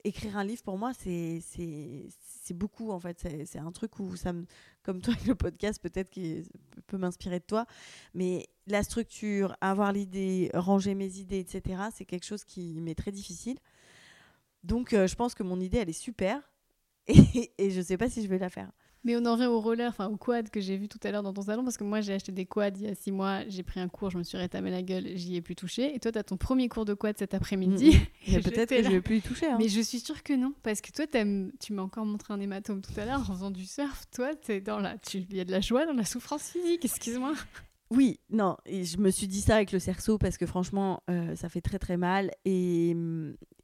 [0.04, 1.42] écrire un livre pour moi c'est
[2.54, 4.46] beaucoup en fait c'est un truc où ça me
[4.82, 6.44] comme toi le podcast peut-être qui
[6.86, 7.66] peut m'inspirer de toi
[8.14, 13.10] mais la structure avoir l'idée ranger mes idées etc c'est quelque chose qui m'est très
[13.10, 13.58] difficile
[14.66, 16.52] donc euh, je pense que mon idée elle est super
[17.06, 18.70] et, et je sais pas si je vais la faire
[19.06, 21.22] mais on en revient au roller, enfin au quad que j'ai vu tout à l'heure
[21.22, 23.46] dans ton salon, parce que moi j'ai acheté des quads il y a six mois,
[23.46, 25.94] j'ai pris un cours, je me suis rétamé la gueule, j'y ai plus touché.
[25.94, 27.96] Et toi, tu as ton premier cours de quad cet après-midi.
[28.26, 28.40] Mm, mm.
[28.42, 29.46] Peut-être que je vais plus y toucher.
[29.46, 29.58] Hein.
[29.60, 32.82] Mais je suis sûre que non, parce que toi, tu m'as encore montré un hématome
[32.82, 34.06] tout à l'heure en faisant du surf.
[34.12, 34.96] Toi, es dans la...
[35.14, 37.34] il y a de la joie dans la souffrance physique, excuse-moi.
[37.90, 41.36] Oui, non, et je me suis dit ça avec le cerceau parce que franchement, euh,
[41.36, 42.32] ça fait très très mal.
[42.44, 42.96] Et,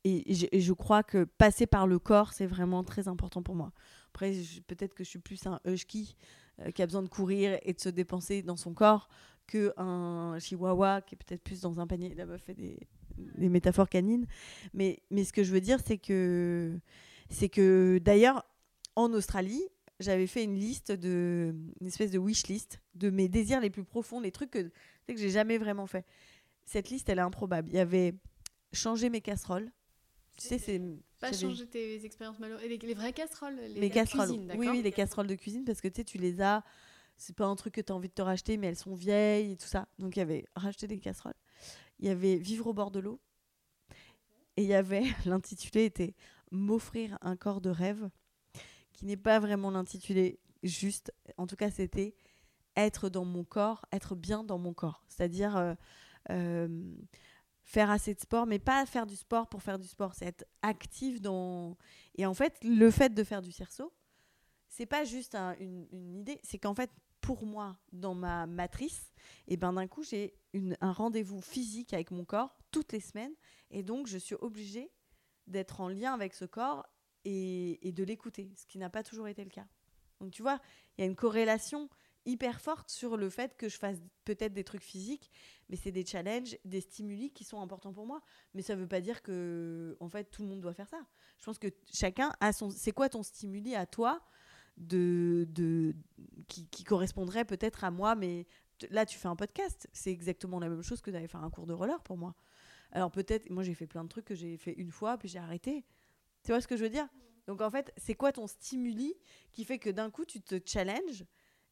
[0.05, 3.73] et, je, je, crois que passer par le corps, c'est vraiment très important pour moi.
[4.11, 4.33] Après,
[4.69, 6.15] peut-être que je suis plus un husky
[6.61, 9.09] euh, qui a besoin de courir et de se dépenser dans son corps
[9.49, 12.15] que un chihuahua qui est peut-être plus dans un panier.
[12.15, 12.79] La meuf fait des,
[13.17, 14.27] des métaphores canines.
[14.73, 16.79] Mais, mais ce que je veux dire, c'est que,
[17.29, 18.45] c'est que d'ailleurs,
[18.95, 19.63] en Australie,
[20.03, 23.85] j'avais fait une liste de une espèce de wish list de mes désirs les plus
[23.85, 24.71] profonds, les trucs que,
[25.07, 26.05] que j'ai jamais vraiment fait.
[26.65, 27.69] Cette liste, elle est improbable.
[27.71, 28.15] Il y avait
[28.73, 29.71] changer mes casseroles.
[30.37, 30.81] Tu sais, c'est
[31.21, 32.65] Pas changer tes expériences malheureuses.
[32.65, 34.29] Les, les vraies casseroles, les, les casseroles.
[34.29, 36.65] cuisine, oui, oui, les casseroles de cuisine parce que tu sais, tu les as.
[37.17, 39.53] C'est pas un truc que tu as envie de te racheter, mais elles sont vieilles
[39.53, 39.87] et tout ça.
[39.99, 41.35] Donc il y avait racheter des casseroles.
[41.99, 43.21] Il y avait vivre au bord de l'eau.
[44.57, 46.15] Et il y avait l'intitulé était
[46.51, 48.11] m'offrir un corps de rêve,
[48.93, 51.13] qui n'est pas vraiment l'intitulé juste.
[51.37, 52.15] En tout cas, c'était
[52.77, 55.05] être dans mon corps, être bien dans mon corps.
[55.09, 55.75] C'est-à-dire euh,
[56.31, 56.95] euh,
[57.63, 60.15] faire assez de sport, mais pas faire du sport pour faire du sport.
[60.15, 61.77] C'est être actif dans.
[62.17, 63.93] Et en fait, le fait de faire du cerceau,
[64.69, 65.87] c'est pas juste un- une,
[66.21, 66.91] idée, c'est qu'en fait,
[67.21, 69.13] pour moi, dans ma matrice,
[69.47, 70.35] et ben d'un coup, j'ai
[70.81, 73.35] un rendez-vous physique avec mon corps toutes les semaines,
[73.71, 74.91] et donc je suis obligée
[75.47, 76.87] d'être en lien avec ce corps
[77.25, 79.67] et, de l'écouter, ce qui n'a pas toujours été le cas.
[80.21, 80.61] Donc tu vois,
[80.97, 81.89] il y a une corrélation
[82.25, 85.31] hyper forte sur le fait que je fasse peut-être des trucs physiques,
[85.69, 88.23] mais c'est des challenges, des stimuli qui sont importants pour moi.
[88.55, 91.05] Mais ça veut pas dire que en fait tout le monde doit faire ça.
[91.39, 92.71] Je pense que chacun a son.
[92.71, 94.23] C'est quoi ton stimuli à toi
[94.77, 95.95] de, de
[96.49, 98.47] qui, qui correspondrait peut-être à moi, mais
[98.91, 101.67] là tu fais un podcast, c'est exactement la même chose que d'aller faire un cours
[101.67, 102.35] de roller pour moi.
[102.93, 105.39] Alors peut-être, moi j'ai fait plein de trucs que j'ai fait une fois puis j'ai
[105.39, 105.85] arrêté.
[106.45, 107.09] Tu vois ce que je veux dire?
[107.47, 109.15] Donc en fait, c'est quoi ton stimuli
[109.53, 111.25] qui fait que d'un coup tu te challenges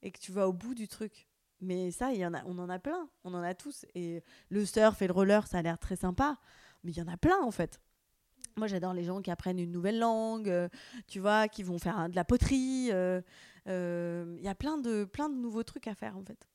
[0.02, 1.28] et que tu vas au bout du truc?
[1.60, 3.84] Mais ça, il y en a, on en a plein, on en a tous.
[3.94, 6.38] Et le surf et le roller, ça a l'air très sympa,
[6.82, 7.80] mais il y en a plein en fait.
[8.56, 10.68] Moi, j'adore les gens qui apprennent une nouvelle langue, euh,
[11.06, 12.88] tu vois, qui vont faire de la poterie.
[12.92, 13.20] euh,
[13.68, 16.48] euh, Il y a plein de, plein de nouveaux trucs à faire en fait.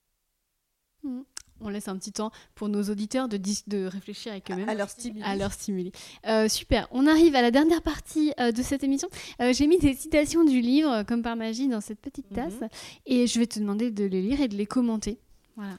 [1.62, 4.68] On laisse un petit temps pour nos auditeurs de, réfléchir avec eux-mêmes.
[4.68, 5.24] À leur stimuli.
[5.24, 5.92] à leur stimuli.
[6.28, 9.08] Euh, super, on arrive à la dernière partie euh, de cette émission.
[9.42, 12.36] Euh, J'ai mis des citations du livre, comme par magie, dans cette petite Mhm.
[12.36, 12.70] tasse,
[13.06, 15.20] et je vais te demander de les lire et de les commenter.
[15.56, 15.78] Voilà.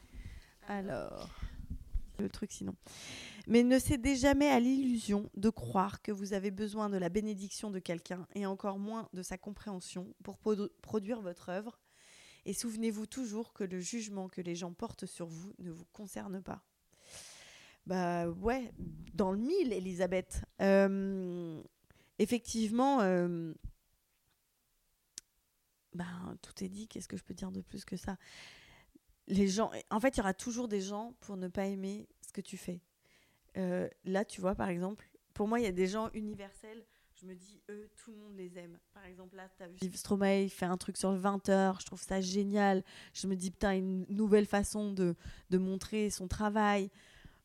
[0.68, 1.28] Alors,
[2.18, 2.74] le truc sinon.
[3.46, 7.70] Mais ne cédez jamais à l'illusion de croire que vous avez besoin de la bénédiction
[7.70, 11.78] de quelqu'un et encore moins de sa compréhension pour produ- produire votre œuvre.
[12.46, 16.40] Et souvenez-vous toujours que le jugement que les gens portent sur vous ne vous concerne
[16.40, 16.62] pas.
[17.86, 18.72] Bah ouais,
[19.14, 20.44] dans le mille, Elisabeth.
[20.62, 21.60] Euh,
[22.20, 23.52] effectivement, euh,
[25.92, 26.86] ben, tout est dit.
[26.86, 28.16] Qu'est-ce que je peux dire de plus que ça?
[29.26, 32.32] Les gens, en fait, il y aura toujours des gens pour ne pas aimer ce
[32.32, 32.80] que tu fais.
[33.56, 36.86] Euh, là, tu vois, par exemple, pour moi, il y a des gens universels.
[37.20, 38.78] Je me dis, eux, tout le monde les aime.
[38.92, 41.80] Par exemple, là, tu as vu Stromae il fait un truc sur le 20h.
[41.80, 42.84] Je trouve ça génial.
[43.14, 45.14] Je me dis, putain, une nouvelle façon de,
[45.48, 46.90] de montrer son travail.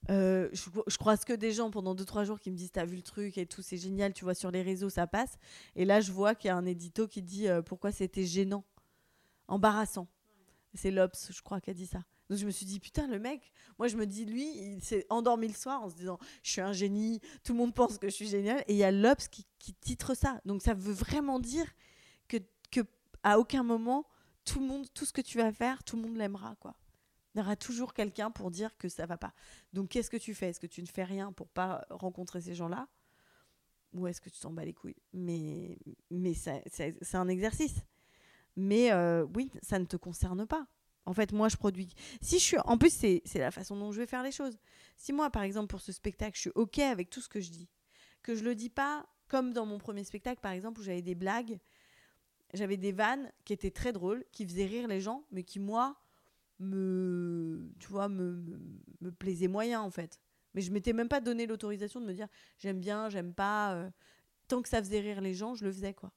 [0.09, 2.97] Euh, je, je croise que des gens pendant 2-3 jours qui me disent, t'as vu
[2.97, 4.13] le truc et tout, c'est génial.
[4.13, 5.37] Tu vois, sur les réseaux, ça passe.
[5.75, 8.65] Et là, je vois qu'il y a un édito qui dit, euh, pourquoi c'était gênant,
[9.47, 10.07] embarrassant.
[10.73, 12.03] C'est Lops, je crois, qui a dit ça.
[12.31, 15.05] Donc je me suis dit, putain, le mec, moi je me dis, lui, il s'est
[15.09, 18.07] endormi le soir en se disant, je suis un génie, tout le monde pense que
[18.07, 18.63] je suis génial.
[18.69, 19.45] Et il y a Lops qui,
[19.81, 20.39] titre ça.
[20.45, 21.65] Donc ça veut vraiment dire
[22.29, 22.37] que,
[23.21, 24.07] à aucun moment,
[24.45, 26.73] tout le monde, tout ce que tu vas faire, tout le monde l'aimera, quoi.
[27.35, 29.33] Il y aura toujours quelqu'un pour dire que ça va pas.
[29.73, 30.51] Donc qu'est-ce que tu fais?
[30.51, 32.87] Est-ce que tu ne fais rien pour pas rencontrer ces gens-là?
[33.91, 34.95] Ou est-ce que tu t'en bats les couilles?
[35.11, 35.77] Mais,
[36.09, 37.81] mais c'est un exercice.
[38.55, 40.65] Mais euh, oui, ça ne te concerne pas.
[41.05, 41.93] En fait, moi, je produis.
[42.21, 42.57] Si je suis.
[42.65, 44.57] En plus, c'est la façon dont je vais faire les choses.
[44.97, 47.49] Si moi, par exemple, pour ce spectacle, je suis OK avec tout ce que je
[47.49, 47.69] dis,
[48.21, 51.15] que je le dis pas comme dans mon premier spectacle, par exemple, où j'avais des
[51.15, 51.59] blagues,
[52.53, 55.97] j'avais des vannes qui étaient très drôles, qui faisaient rire les gens, mais qui, moi,
[56.59, 57.71] me.
[57.79, 58.43] Tu vois, me,
[59.01, 60.19] me, plaisaient moyen, en fait.
[60.53, 62.27] Mais je m'étais même pas donné l'autorisation de me dire
[62.59, 63.73] j'aime bien, j'aime pas.
[63.75, 63.89] euh,
[64.47, 66.11] Tant que ça faisait rire les gens, je le faisais, quoi.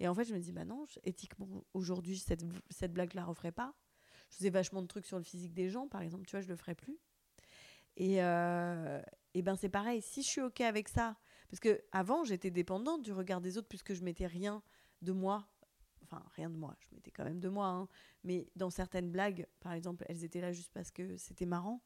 [0.00, 3.52] Et en fait, je me dis, bah non, éthiquement, aujourd'hui, cette, cette blague, je la
[3.52, 3.74] pas.
[4.34, 6.48] Je faisais vachement de trucs sur le physique des gens, par exemple, tu vois, je
[6.48, 6.98] le ferai plus.
[7.96, 9.00] Et, euh,
[9.34, 11.16] et ben c'est pareil, si je suis OK avec ça,
[11.48, 14.60] parce que avant j'étais dépendante du regard des autres puisque je mettais rien
[15.02, 15.46] de moi,
[16.02, 17.88] enfin rien de moi, je mettais quand même de moi, hein.
[18.24, 21.80] mais dans certaines blagues, par exemple, elles étaient là juste parce que c'était marrant,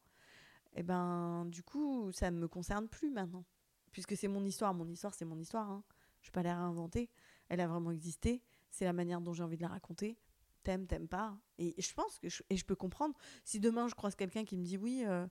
[0.74, 3.44] et ben du coup ça me concerne plus maintenant,
[3.92, 5.84] puisque c'est mon histoire, mon histoire c'est mon histoire, hein.
[6.22, 7.10] je vais pas la réinventer,
[7.50, 10.16] elle a vraiment existé, c'est la manière dont j'ai envie de la raconter,
[10.62, 11.36] t'aimes, t'aimes pas.
[11.58, 14.56] Et je pense que je, et je peux comprendre, si demain je croise quelqu'un qui
[14.56, 15.26] me dit oui, euh,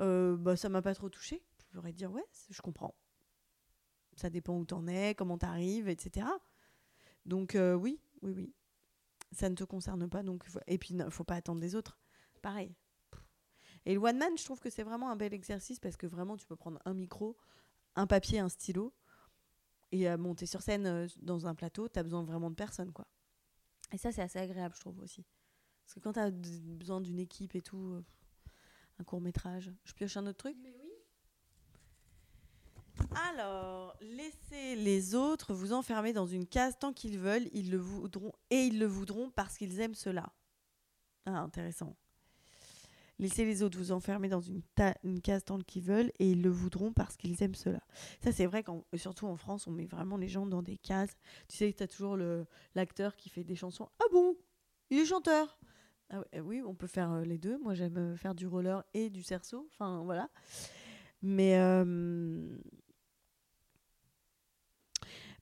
[0.00, 2.94] euh, bah, ça m'a pas trop touché, je pourrais dire ouais, je comprends.
[4.16, 6.26] Ça dépend où t'en es, comment t'arrives, etc.
[7.24, 8.54] Donc euh, oui, oui, oui.
[9.32, 10.22] ça ne te concerne pas.
[10.22, 11.98] Donc, et puis, il faut pas attendre des autres.
[12.42, 12.74] Pareil.
[13.84, 16.36] Et le one man, je trouve que c'est vraiment un bel exercice parce que vraiment,
[16.36, 17.36] tu peux prendre un micro,
[17.96, 18.92] un papier, un stylo
[19.90, 23.06] et euh, monter sur scène euh, dans un plateau, tu besoin vraiment de personne, quoi.
[23.92, 25.24] Et ça, c'est assez agréable, je trouve aussi.
[25.84, 28.04] Parce que quand tu as besoin d'une équipe et tout, euh,
[28.98, 29.72] un court métrage.
[29.84, 30.56] Je pioche un autre truc?
[30.62, 30.90] Mais oui.
[33.28, 38.32] Alors, laissez les autres vous enfermer dans une case tant qu'ils veulent, ils le voudront
[38.50, 40.32] et ils le voudront parce qu'ils aiment cela.
[41.26, 41.96] Ah, intéressant.
[43.22, 44.62] Laissez les autres vous enfermer dans une,
[45.22, 47.80] case tant qu'ils veulent et ils le voudront parce qu'ils aiment cela.
[48.20, 51.16] Ça, c'est vrai qu'en surtout en France, on met vraiment les gens dans des cases.
[51.48, 52.18] Tu sais, tu as toujours
[52.74, 53.88] l'acteur qui fait des chansons.
[54.00, 54.36] Ah bon?
[54.90, 55.56] Il est chanteur
[56.10, 57.58] ah oui, on peut faire euh, les deux.
[57.58, 59.66] Moi, j'aime euh, faire du roller et du cerceau.
[59.72, 60.28] Enfin, voilà.
[61.22, 62.58] Mais euh,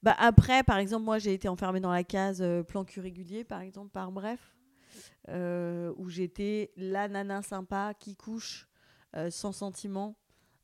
[0.03, 3.63] bah après, par exemple, moi, j'ai été enfermée dans la case plan cul régulier, par
[3.63, 4.55] exemple, par bref,
[5.29, 8.69] où j'étais la nana sympa qui couche
[9.31, 10.17] sans sentiment.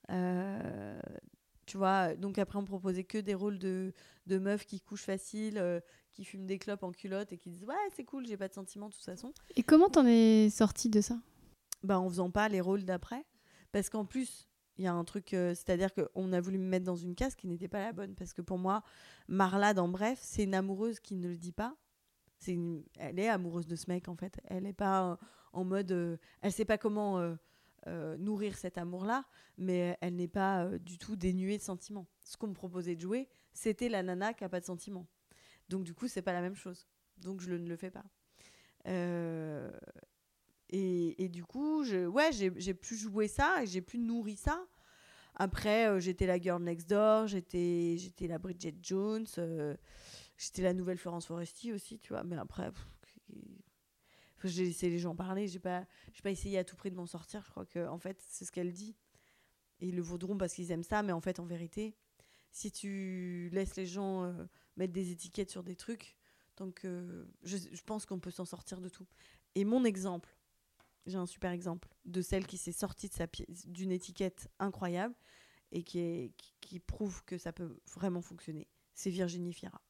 [0.08, 3.92] tu vois, donc après, on me proposait que des rôles de,
[4.26, 5.82] de meufs qui couchent facile,
[6.16, 8.54] qui fument des clopes en culotte et qui disent ouais c'est cool j'ai pas de
[8.54, 9.34] sentiments de toute façon.
[9.54, 11.18] Et comment t'en es sortie de ça?
[11.82, 13.26] Bah en faisant pas les rôles d'après.
[13.70, 16.56] Parce qu'en plus il y a un truc euh, c'est à dire qu'on a voulu
[16.56, 18.14] me mettre dans une case qui n'était pas la bonne.
[18.14, 18.82] Parce que pour moi
[19.28, 21.76] Marla dans Bref c'est une amoureuse qui ne le dit pas
[22.48, 25.16] elle est amoureuse de ce mec en fait elle est pas euh,
[25.52, 27.36] en mode euh, elle sait pas comment
[28.18, 29.24] nourrir cet amour là
[29.58, 33.28] mais elle n'est pas du tout dénuée de sentiments ce qu'on me proposait de jouer
[33.52, 35.06] c'était la nana qui a pas de sentiments
[35.68, 36.86] donc du coup, c'est pas la même chose.
[37.18, 38.04] Donc je ne le fais pas.
[38.86, 39.70] Euh,
[40.68, 44.64] et, du coup, ouais, j'ai pu jouer ça et j'ai pu nourrir ça.
[45.34, 49.76] Après, euh, j'étais la girl next door, j'étais la Bridget Jones, euh,
[50.36, 52.24] j'étais la nouvelle Florence Foresti aussi, tu vois.
[52.24, 52.70] Mais après,
[54.44, 55.48] j'ai laissé les gens parler.
[55.48, 55.86] J'ai pas,
[56.22, 57.42] pas essayé à tout prix de m'en sortir.
[57.44, 58.96] Je crois que en fait, c'est ce qu'elle dit.
[59.80, 61.94] Et ils le vaudront parce qu'ils aiment ça, mais en fait, en vérité,
[62.50, 64.32] si tu laisses les gens
[64.76, 66.16] mettre des étiquettes sur des trucs.
[66.56, 69.06] Donc, euh, je, pense qu'on peut s'en sortir de tout.
[69.54, 70.36] Et mon exemple,
[71.06, 73.26] j'ai un super exemple de celle qui s'est sortie de sa
[73.66, 75.14] d'une étiquette incroyable
[75.72, 78.68] et qui, est, qui, prouve que ça peut vraiment fonctionner.
[78.94, 79.80] C'est Virginie Fira.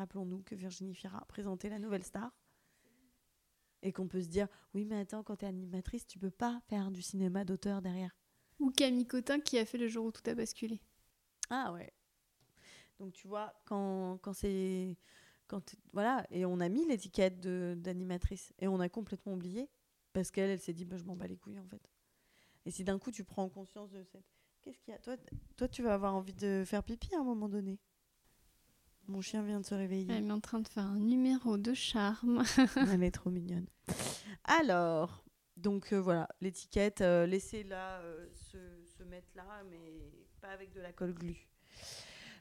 [0.00, 2.34] Rappelons-nous que Virginie Fira a présenté la nouvelle star
[3.82, 6.60] et qu'on peut se dire oui mais attends quand tu es animatrice tu peux pas
[6.68, 8.16] faire du cinéma d'auteur derrière.
[8.58, 10.80] Ou Camille Cotin qui a fait le jour où tout a basculé.
[11.50, 11.92] Ah ouais,
[13.00, 14.96] donc tu vois, quand, quand c'est.
[15.48, 19.68] Quand, voilà, et on a mis l'étiquette d'animatrice et on a complètement oublié
[20.12, 21.82] parce qu'elle, elle, s'est dit bah, je m'en bats les couilles en fait.
[22.66, 24.24] Et si d'un coup tu prends conscience de cette.
[24.62, 25.00] Qu'est-ce qu'il y a?
[25.00, 25.16] Toi,
[25.56, 27.80] toi, tu vas avoir envie de faire pipi à un moment donné.
[29.08, 30.12] Mon chien vient de se réveiller.
[30.12, 32.44] Elle est en train de faire un numéro de charme.
[32.92, 33.66] Elle est trop mignonne.
[34.44, 35.24] Alors,
[35.56, 38.58] donc euh, voilà, l'étiquette, euh, laissez-la euh, se,
[38.96, 41.48] se, mettre là, mais pas avec de la colle glu.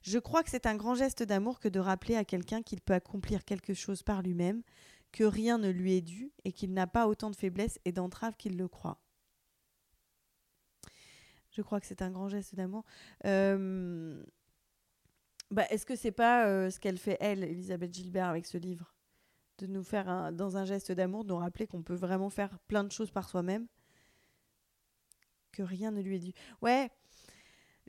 [0.03, 2.93] Je crois que c'est un grand geste d'amour que de rappeler à quelqu'un qu'il peut
[2.93, 4.63] accomplir quelque chose par lui-même,
[5.11, 8.37] que rien ne lui est dû et qu'il n'a pas autant de faiblesses et d'entraves
[8.37, 9.01] qu'il le croit.
[11.51, 12.85] Je crois que c'est un grand geste d'amour.
[15.51, 18.57] Euh, bah, Est-ce que c'est pas euh, ce qu'elle fait, elle, Elisabeth Gilbert, avec ce
[18.57, 18.93] livre?
[19.57, 22.85] De nous faire, dans un geste d'amour, de nous rappeler qu'on peut vraiment faire plein
[22.85, 23.67] de choses par soi-même
[25.51, 26.31] Que rien ne lui est dû.
[26.61, 26.89] Ouais,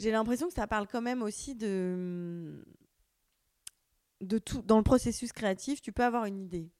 [0.01, 2.65] j'ai l'impression que ça parle quand même aussi de
[4.23, 6.71] de tout dans le processus créatif tu peux avoir une idée.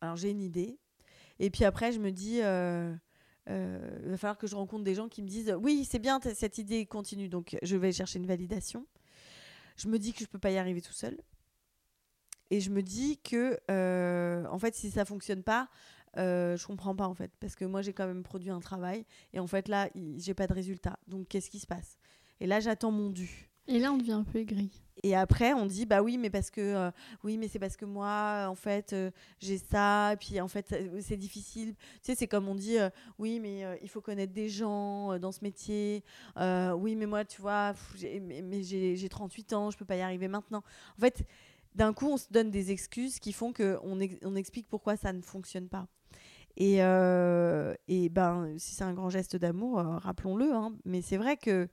[0.00, 0.78] Alors j'ai une idée
[1.38, 2.94] et puis après je me dis euh,
[3.48, 6.20] euh, il va falloir que je rencontre des gens qui me disent oui c'est bien
[6.20, 8.86] cette idée continue donc je vais chercher une validation
[9.76, 11.18] je me dis que je peux pas y arriver tout seul.
[12.50, 15.68] Et je me dis que euh, en fait si ça fonctionne pas
[16.18, 17.32] euh, je comprends pas en fait.
[17.40, 19.06] Parce que moi j'ai quand même produit un travail.
[19.32, 20.98] Et en fait là j'ai pas de résultat.
[21.06, 21.98] Donc qu'est-ce qui se passe?
[22.42, 23.51] Et là, j'attends mon dû.
[23.68, 24.70] Et là, on devient un peu aigri.
[25.04, 26.90] Et après, on dit bah oui, mais parce que euh,
[27.24, 29.10] oui, mais c'est parce que moi, en fait, euh,
[29.40, 30.14] j'ai ça.
[30.20, 31.74] Puis en fait, c'est difficile.
[31.74, 35.32] Tu sais, c'est comme on dit euh, oui, mais il faut connaître des gens dans
[35.32, 36.04] ce métier.
[36.36, 40.62] oui, mais moi, tu vois, mais, j'ai 38 ans, je peux pas y arriver maintenant.
[40.98, 41.24] En fait,
[41.74, 45.12] d'un coup, on se donne des excuses qui font que on, on explique pourquoi ça
[45.12, 45.86] ne fonctionne pas.
[46.56, 50.52] Et, et ben, si c'est un grand geste d'amour, rappelons-le.
[50.52, 51.68] Hein, mais c'est vrai que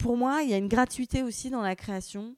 [0.00, 2.34] pour moi, il y a une gratuité aussi dans la création.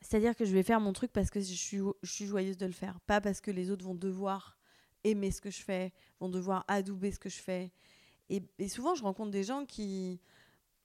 [0.00, 2.66] C'est-à-dire que je vais faire mon truc parce que je suis, je suis joyeuse de
[2.66, 4.58] le faire, pas parce que les autres vont devoir
[5.02, 7.72] aimer ce que je fais, vont devoir adouber ce que je fais.
[8.28, 10.20] Et, souvent, je rencontre des gens qui,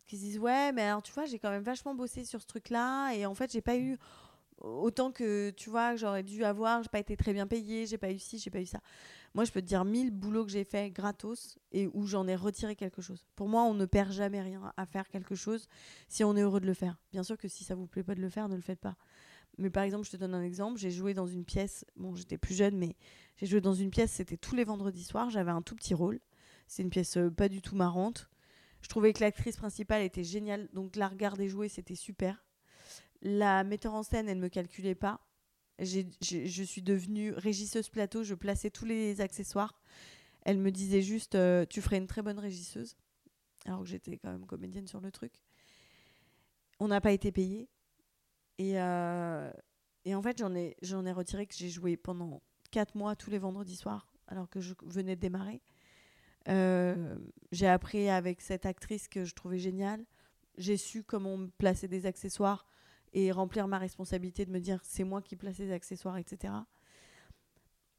[0.06, 2.48] qui se disent ouais, mais alors tu vois, j'ai quand même vachement bossé sur ce
[2.48, 3.98] truc-là et en fait, j'ai pas eu
[4.62, 8.12] autant que tu vois j'aurais dû avoir, j'ai pas été très bien payée, j'ai pas
[8.12, 8.80] eu ci, j'ai pas eu ça.
[9.36, 12.36] Moi, je peux te dire mille boulots que j'ai fait gratos et où j'en ai
[12.36, 13.26] retiré quelque chose.
[13.36, 15.68] Pour moi, on ne perd jamais rien à faire quelque chose
[16.08, 16.98] si on est heureux de le faire.
[17.12, 18.96] Bien sûr que si ça vous plaît pas de le faire, ne le faites pas.
[19.58, 22.38] Mais par exemple, je te donne un exemple, j'ai joué dans une pièce, bon, j'étais
[22.38, 22.96] plus jeune, mais
[23.38, 26.20] j'ai joué dans une pièce, c'était tous les vendredis soirs, j'avais un tout petit rôle.
[26.68, 28.30] C'est une pièce euh, pas du tout marrante.
[28.82, 32.46] Je trouvais que l'actrice principale était géniale, donc la regarder jouer, c'était super.
[33.22, 35.20] La metteur en scène, elle ne me calculait pas.
[35.80, 39.82] je suis devenue régisseuse plateau, je plaçais tous les accessoires.
[40.44, 42.96] Elle me disait juste euh, Tu ferais une très bonne régisseuse.
[43.66, 45.34] Alors que j'étais quand même comédienne sur le truc.
[46.80, 47.70] On n'a pas été payé.
[48.58, 49.52] Et, euh,
[50.06, 52.42] et en fait, j'en ai, ai retiré que j'ai joué pendant
[52.72, 55.62] 4 mois tous les vendredis soirs, alors que je venais de démarrer.
[56.48, 57.18] Euh,
[57.52, 60.06] j'ai appris avec cette actrice que je trouvais géniale.
[60.58, 62.66] J'ai su comment me placer des accessoires
[63.14, 66.54] et remplir ma responsabilité de me dire c'est moi qui place les accessoires, etc.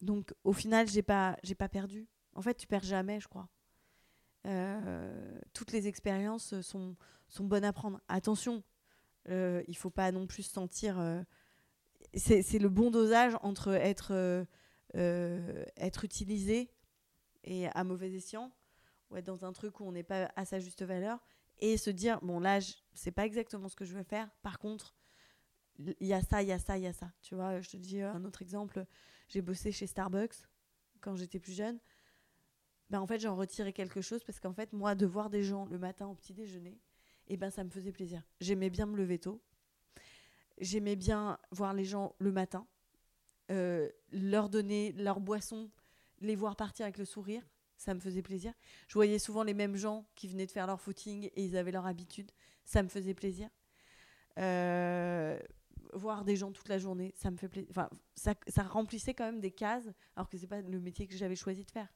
[0.01, 2.09] Donc au final, j'ai pas, j'ai pas perdu.
[2.35, 3.49] En fait, tu perds jamais, je crois.
[4.47, 6.97] Euh, toutes les expériences sont,
[7.29, 8.01] sont bonnes à prendre.
[8.09, 8.63] Attention,
[9.29, 10.99] euh, il faut pas non plus se sentir.
[10.99, 11.23] Euh,
[12.15, 14.47] c'est le bon dosage entre être,
[14.97, 16.71] euh, être utilisé
[17.45, 18.53] et à mauvais escient,
[19.11, 21.19] ou être dans un truc où on n'est pas à sa juste valeur,
[21.59, 22.59] et se dire bon, là,
[22.95, 24.29] c'est pas exactement ce que je veux faire.
[24.43, 24.95] Par contre,
[26.01, 27.11] il y a ça, il y a ça, il y a ça.
[27.23, 28.85] Tu vois, je te dis un autre exemple.
[29.29, 30.37] J'ai bossé chez Starbucks
[31.01, 31.79] quand j'étais plus jeune.
[32.91, 35.65] Ben, en fait, j'en retirais quelque chose parce qu'en fait, moi, de voir des gens
[35.67, 36.79] le matin au petit déjeuner,
[37.29, 38.23] eh ben, ça me faisait plaisir.
[38.41, 39.41] J'aimais bien me lever tôt.
[40.59, 42.67] J'aimais bien voir les gens le matin,
[43.51, 45.71] euh, leur donner leur boisson,
[46.21, 47.43] les voir partir avec le sourire.
[47.77, 48.53] Ça me faisait plaisir.
[48.89, 51.73] Je voyais souvent les mêmes gens qui venaient de faire leur footing et ils avaient
[51.73, 52.31] leur habitude.
[52.65, 53.49] Ça me faisait plaisir.
[54.39, 55.39] Euh,
[55.93, 57.69] voir des gens toute la journée, ça me fait plaisir.
[57.71, 61.17] Enfin, ça, ça, remplissait quand même des cases, alors que c'est pas le métier que
[61.17, 61.89] j'avais choisi de faire.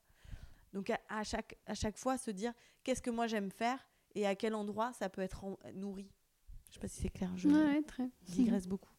[0.73, 3.79] Donc à, chaque, à chaque fois, se dire qu'est-ce que moi j'aime faire
[4.15, 6.11] et à quel endroit ça peut être nourri.
[6.69, 8.11] Je sais pas si c'est clair, je ouais, très.
[8.23, 8.91] digresse beaucoup.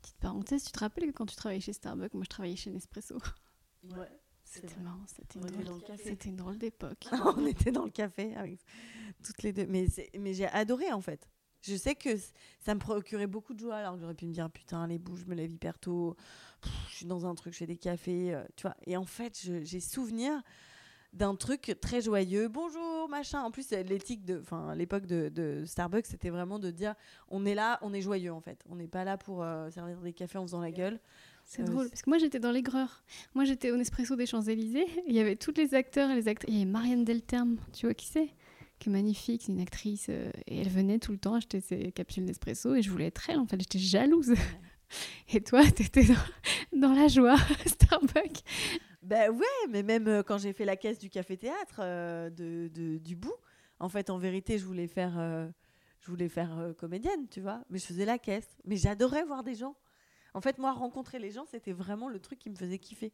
[0.00, 2.70] Petite parenthèse, tu te rappelles que quand tu travaillais chez Starbucks, moi je travaillais chez
[2.70, 3.18] Nespresso?
[3.82, 4.08] Ouais.
[4.50, 5.38] C'était marrant, c'était
[6.28, 7.06] une, drôle d'époque.
[7.36, 8.58] on était dans le café avec
[9.22, 9.66] toutes les deux.
[9.66, 9.86] Mais,
[10.18, 11.28] mais j'ai adoré en fait.
[11.62, 12.10] Je sais que
[12.60, 15.20] ça me procurait beaucoup de joie alors que j'aurais pu me dire putain les bouches,
[15.20, 16.16] je me lève hyper tôt,
[16.88, 18.76] je suis dans un truc, je fais des cafés, euh, tu vois.
[18.86, 20.42] Et en fait, j'ai souvenir
[21.12, 22.48] d'un truc très joyeux.
[22.48, 23.42] Bonjour, machin.
[23.42, 26.94] En plus, l'éthique de, enfin, l'époque de, Starbucks, c'était vraiment de dire,
[27.28, 28.62] on est là, on est joyeux en fait.
[28.68, 31.00] On n'est pas là pour euh, servir des cafés en faisant la gueule.
[31.44, 33.02] C'est drôle parce que moi j'étais dans l'aigreur.
[33.34, 34.86] Moi j'étais au Nespresso des Champs Élysées.
[35.08, 36.48] Il y avait tous les acteurs et les acteurs.
[36.48, 37.56] Il y avait Marianne Delterme.
[37.72, 38.28] Tu vois qui c'est?
[38.80, 41.92] Qui est magnifique, c'est une actrice, euh, et elle venait tout le temps acheter ses
[41.92, 44.34] capsules d'espresso, et je voulais être elle, en fait, j'étais jalouse.
[45.32, 48.42] et toi, t'étais dans, dans la joie, Starbucks.
[49.02, 52.98] Ben ouais, mais même euh, quand j'ai fait la caisse du café-théâtre euh, de, de,
[52.98, 53.36] du bout,
[53.78, 55.14] en fait, en vérité, je voulais faire,
[56.00, 58.58] je voulais faire comédienne, tu vois, mais je faisais la caisse.
[58.66, 59.74] Mais j'adorais voir des gens.
[60.34, 63.10] En fait, moi, rencontrer les gens, c'était vraiment le truc qui me faisait kiffer.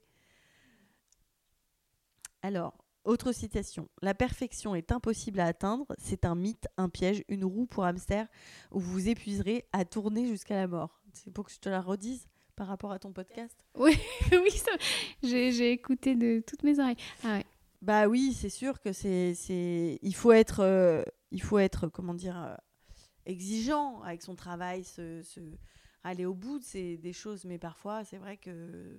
[2.43, 2.75] Alors,
[3.07, 3.89] autre citation.
[4.03, 5.87] La perfection est impossible à atteindre.
[5.99, 8.27] C'est un mythe, un piège, une roue pour hamster
[8.73, 11.01] où vous vous épuiserez à tourner jusqu'à la mort.
[11.13, 12.27] C'est pour que je te la redise
[12.57, 13.99] par rapport à ton podcast Oui,
[14.33, 14.63] oui
[15.23, 16.97] j'ai écouté de toutes mes oreilles.
[17.25, 17.41] Ah
[17.83, 19.99] bah oui, c'est sûr que c'est.
[20.03, 20.61] Il faut être.
[20.61, 22.55] Euh, il faut être, comment dire, euh,
[23.27, 25.23] exigeant avec son travail, se,
[26.03, 27.45] aller au bout de des choses.
[27.45, 28.99] Mais parfois, c'est vrai que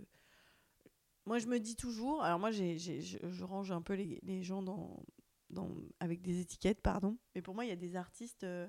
[1.27, 4.63] moi, je me dis toujours, alors moi, j'ai, je, range un peu les, les gens
[4.63, 5.03] dans,
[5.49, 5.69] dans,
[5.99, 8.65] avec des étiquettes, pardon, mais pour moi, il y a des artistes euh,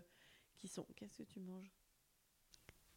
[0.59, 0.85] qui sont.
[0.97, 1.73] Qu'est-ce que tu manges?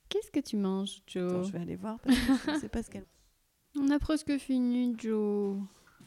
[0.09, 1.45] Qu'est-ce que tu manges, Joe?
[1.45, 3.05] Je vais aller voir parce que je ne sais pas ce qu'elle.
[3.77, 5.61] On a presque fini, Joe.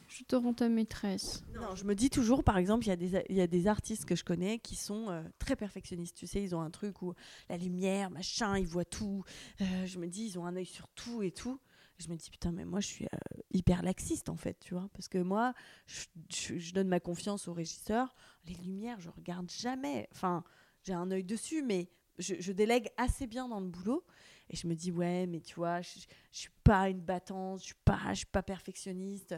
[0.08, 1.44] Je te rends ta maîtresse.
[1.54, 4.04] Non, je me dis toujours, par exemple, il y, a des, y a des artistes
[4.04, 6.16] que je connais qui sont euh, très perfectionnistes.
[6.16, 7.14] Tu sais, ils ont un truc où
[7.48, 9.24] la lumière, machin, ils voient tout.
[9.60, 11.60] Euh, je me dis, ils ont un œil sur tout et tout
[11.98, 14.88] je me dis putain mais moi je suis euh, hyper laxiste en fait tu vois.
[14.92, 15.54] Parce que moi
[15.86, 18.14] je, donne ma confiance au régisseur.
[18.46, 20.08] Les lumières je regarde jamais.
[20.12, 20.44] Enfin
[20.82, 21.88] j'ai un œil dessus mais
[22.18, 24.04] je, délègue assez bien dans le boulot.
[24.50, 26.00] Et je me dis ouais mais tu vois je,
[26.32, 29.34] je suis pas une battante je suis pas je suis pas perfectionniste.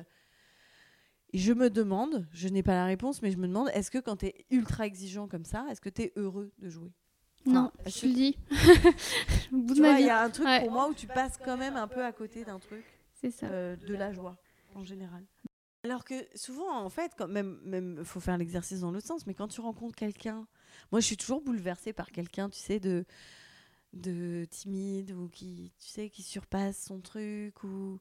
[1.33, 3.99] Et je me demande je n'ai pas la réponse mais je me demande est-ce que
[3.99, 6.93] quand tu es ultra exigeant comme ça est-ce que tu es heureux de jouer?
[7.47, 8.39] Non, je le dis.
[9.53, 12.11] il y a un truc pour moi où tu passes quand même un peu à
[12.11, 12.85] côté d'un truc.
[13.21, 13.47] C'est ça.
[13.47, 14.37] Euh, de la joie,
[14.75, 15.25] en général.
[15.85, 19.27] Alors que souvent, en fait, quand même, même, faut faire l'exercice dans l'autre sens.
[19.27, 20.47] Mais quand tu rencontres quelqu'un,
[20.91, 23.05] moi, je suis toujours bouleversée par quelqu'un, tu sais, de
[23.93, 27.99] de timide ou qui, tu sais, qui surpasse son truc ou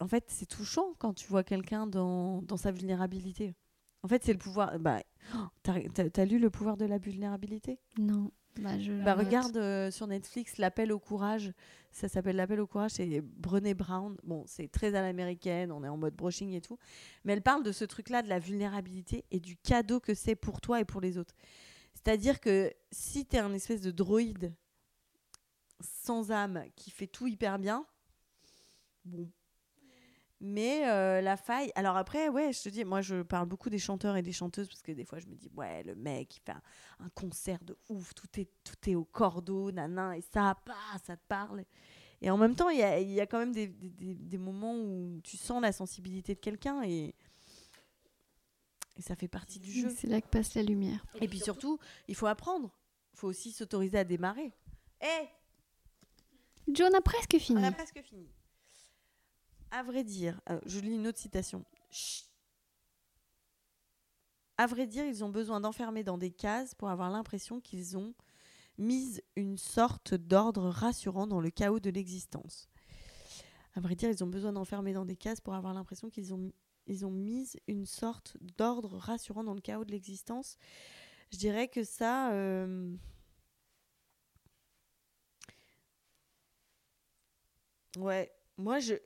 [0.00, 3.54] en fait, c'est touchant quand tu vois quelqu'un dans, dans, sa vulnérabilité.
[4.02, 4.78] En fait, c'est le pouvoir.
[4.78, 5.02] Bah,
[5.62, 5.74] t'as
[6.16, 7.78] as, lu Le pouvoir de la vulnérabilité?
[7.98, 8.30] Non.
[8.58, 11.52] Bah, je bah, regarde euh, sur Netflix L'appel au courage.
[11.90, 12.92] Ça s'appelle L'appel au courage.
[12.92, 14.16] C'est Brené Brown.
[14.24, 15.72] Bon, c'est très à l'américaine.
[15.72, 16.78] On est en mode brushing et tout.
[17.24, 20.60] Mais elle parle de ce truc-là, de la vulnérabilité et du cadeau que c'est pour
[20.60, 21.34] toi et pour les autres.
[21.94, 24.54] C'est-à-dire que si tu es un espèce de droïde
[25.80, 27.86] sans âme qui fait tout hyper bien,
[29.04, 29.30] bon,
[30.42, 31.70] mais euh, la faille.
[31.76, 34.66] Alors après, ouais, je te dis, moi je parle beaucoup des chanteurs et des chanteuses
[34.68, 36.52] parce que des fois je me dis, ouais, le mec il fait
[36.98, 40.74] un, concert de ouf, tout est, tout est au cordeau, nanan, et ça, bah,
[41.04, 41.64] ça te parle.
[42.20, 44.74] Et en même temps, il y a, y a, quand même des, des, des, moments
[44.74, 47.14] où tu sens la sensibilité de quelqu'un et,
[48.96, 49.90] et ça fait partie du jeu.
[49.96, 51.04] C'est là que passe la lumière.
[51.20, 51.78] Et puis surtout,
[52.08, 52.70] il faut apprendre.
[53.14, 54.52] Il faut aussi s'autoriser à démarrer.
[55.00, 55.28] Hé hey
[56.68, 57.60] John a presque fini.
[57.60, 58.28] On a presque fini.
[59.72, 61.64] À vrai dire, euh, je lis une autre citation.
[64.58, 68.14] À vrai dire, ils ont besoin d'enfermer dans des cases pour avoir l'impression qu'ils ont
[68.76, 72.68] mis une sorte d'ordre rassurant dans le chaos de l'existence.
[73.74, 76.52] À vrai dire, ils ont besoin d'enfermer dans des cases pour avoir l'impression qu'ils ont,
[77.10, 80.58] mis une sorte d'ordre rassurant dans le chaos de l'existence.
[81.32, 82.30] Je dirais que ça...
[82.34, 82.94] Euh,
[87.96, 88.96] ouais, moi je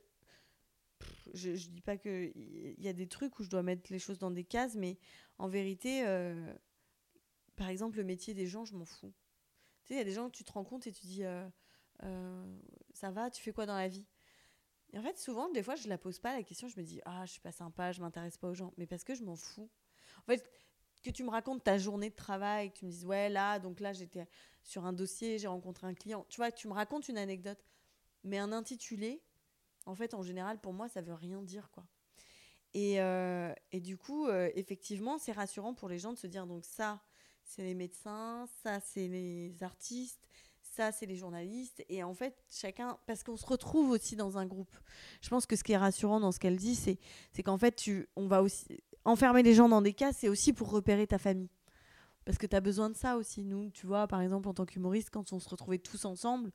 [1.37, 3.99] je, je dis pas que il y a des trucs où je dois mettre les
[3.99, 4.97] choses dans des cases, mais
[5.37, 6.53] en vérité, euh,
[7.55, 9.13] par exemple, le métier des gens, je m'en fous.
[9.85, 11.23] Tu sais, il y a des gens que tu te rends compte et tu dis,
[11.23, 11.47] euh,
[12.03, 12.59] euh,
[12.93, 14.05] ça va, tu fais quoi dans la vie?
[14.93, 17.01] Et en fait, souvent, des fois, je la pose pas la question, je me dis,
[17.05, 19.35] ah, je suis pas sympa, je m'intéresse pas aux gens, mais parce que je m'en
[19.35, 19.69] fous.
[20.19, 20.49] En fait,
[21.03, 23.79] que tu me racontes ta journée de travail, que tu me dises, ouais, là, donc
[23.79, 24.27] là, j'étais
[24.63, 27.63] sur un dossier, j'ai rencontré un client, tu vois, tu me racontes une anecdote,
[28.23, 29.21] mais un intitulé,
[29.87, 31.85] en fait, en général, pour moi, ça veut rien dire, quoi.
[32.73, 36.45] Et, euh, et du coup, euh, effectivement, c'est rassurant pour les gens de se dire,
[36.45, 37.01] donc ça,
[37.43, 40.27] c'est les médecins, ça, c'est les artistes,
[40.61, 41.83] ça, c'est les journalistes.
[41.87, 44.75] Et en fait, chacun, parce qu'on se retrouve aussi dans un groupe.
[45.21, 46.99] Je pense que ce qui est rassurant dans ce qu'elle dit, c'est,
[47.31, 48.65] c'est qu'en fait, tu, on va aussi
[49.05, 51.49] enfermer les gens dans des cas, c'est aussi pour repérer ta famille.
[52.25, 53.45] Parce que tu as besoin de ça aussi.
[53.45, 56.51] Nous, tu vois, par exemple, en tant qu'humoriste, quand on se retrouvait tous ensemble,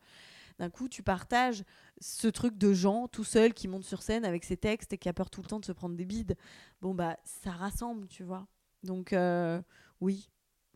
[0.58, 1.64] d'un coup, tu partages
[2.00, 5.08] ce truc de gens tout seul qui monte sur scène avec ses textes et qui
[5.08, 6.36] a peur tout le temps de se prendre des bides.
[6.80, 8.46] Bon, bah, ça rassemble, tu vois.
[8.82, 9.60] Donc, euh,
[10.00, 10.30] oui,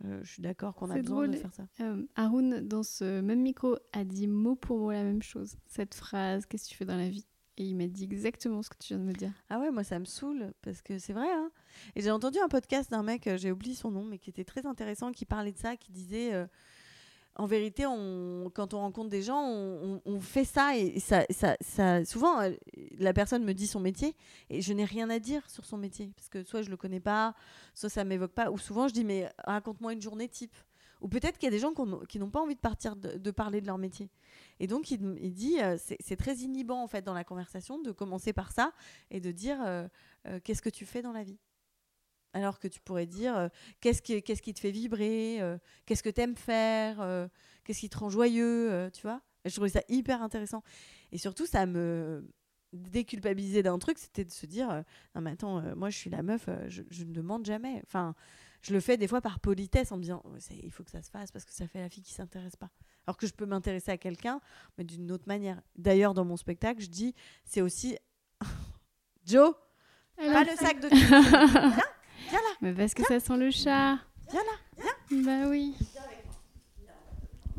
[0.05, 1.67] euh, je suis d'accord qu'on a besoin de faire ça.
[1.81, 5.57] Euh, Haroun, dans ce même micro, a dit mot pour mot la même chose.
[5.67, 7.27] Cette phrase, qu'est-ce que tu fais dans la vie?
[7.59, 9.33] Et il m'a dit exactement ce que tu viens de me dire.
[9.49, 11.33] Ah ouais, moi ça me saoule parce que c'est vrai.
[11.33, 11.51] Hein
[11.95, 14.67] et j'ai entendu un podcast d'un mec, j'ai oublié son nom, mais qui était très
[14.67, 16.47] intéressant, qui parlait de ça, qui disait
[17.39, 17.85] en vérité,
[18.55, 21.27] quand on rencontre des gens, on, fait ça et ça,
[21.61, 22.53] ça, souvent euh,
[22.99, 24.17] la personne me dit son métier
[24.49, 27.01] et je n'ai rien à dire sur son métier parce que soit je le connais
[27.01, 27.35] pas,
[27.75, 30.55] soit ça m'évoque pas, ou souvent je dis mais raconte-moi une journée type.
[31.03, 31.75] Ou peut-être qu'il y a des gens
[32.09, 34.09] qui n'ont pas envie de partir de, parler de leur métier.
[34.59, 38.33] Et donc il, dit euh, c'est très inhibant en fait dans la conversation de commencer
[38.33, 38.73] par ça
[39.11, 39.87] et de dire euh,
[40.43, 41.39] qu'est-ce que tu fais dans la vie?
[42.37, 43.49] Alors que tu pourrais dire euh,
[43.81, 45.57] qu'est-ce qui, qu'est-ce qui te fait vibrer, euh,
[45.87, 47.27] qu'est-ce que tu aimes faire, euh,
[47.65, 49.23] qu'est-ce qui te rend joyeux, tu vois?
[49.47, 50.63] je trouvais ça hyper intéressant.
[51.13, 52.29] Et surtout, ça me
[52.75, 54.85] déculpabilisait d'un truc, c'était de se dire
[55.15, 57.81] non mais attends, moi je suis la meuf, je, ne demande jamais.
[57.87, 58.15] Enfin,
[58.61, 61.11] je le fais des fois par politesse en me disant il faut que ça se
[61.11, 62.71] fasse parce que ça fait la fille qui s'intéresse pas.
[63.07, 64.43] Alors que je peux m'intéresser à quelqu'un,
[64.77, 65.63] mais d'une autre manière.
[65.77, 67.15] D'ailleurs, dans mon spectacle, je dis
[67.45, 67.97] c'est aussi
[69.25, 69.55] Joe,
[70.17, 70.89] pas le sac de
[72.29, 72.57] Viens là.
[72.61, 73.99] Mais parce que ça sent le chat.
[74.31, 74.93] Viens là.
[75.11, 75.23] Viens.
[75.25, 75.75] Bah oui.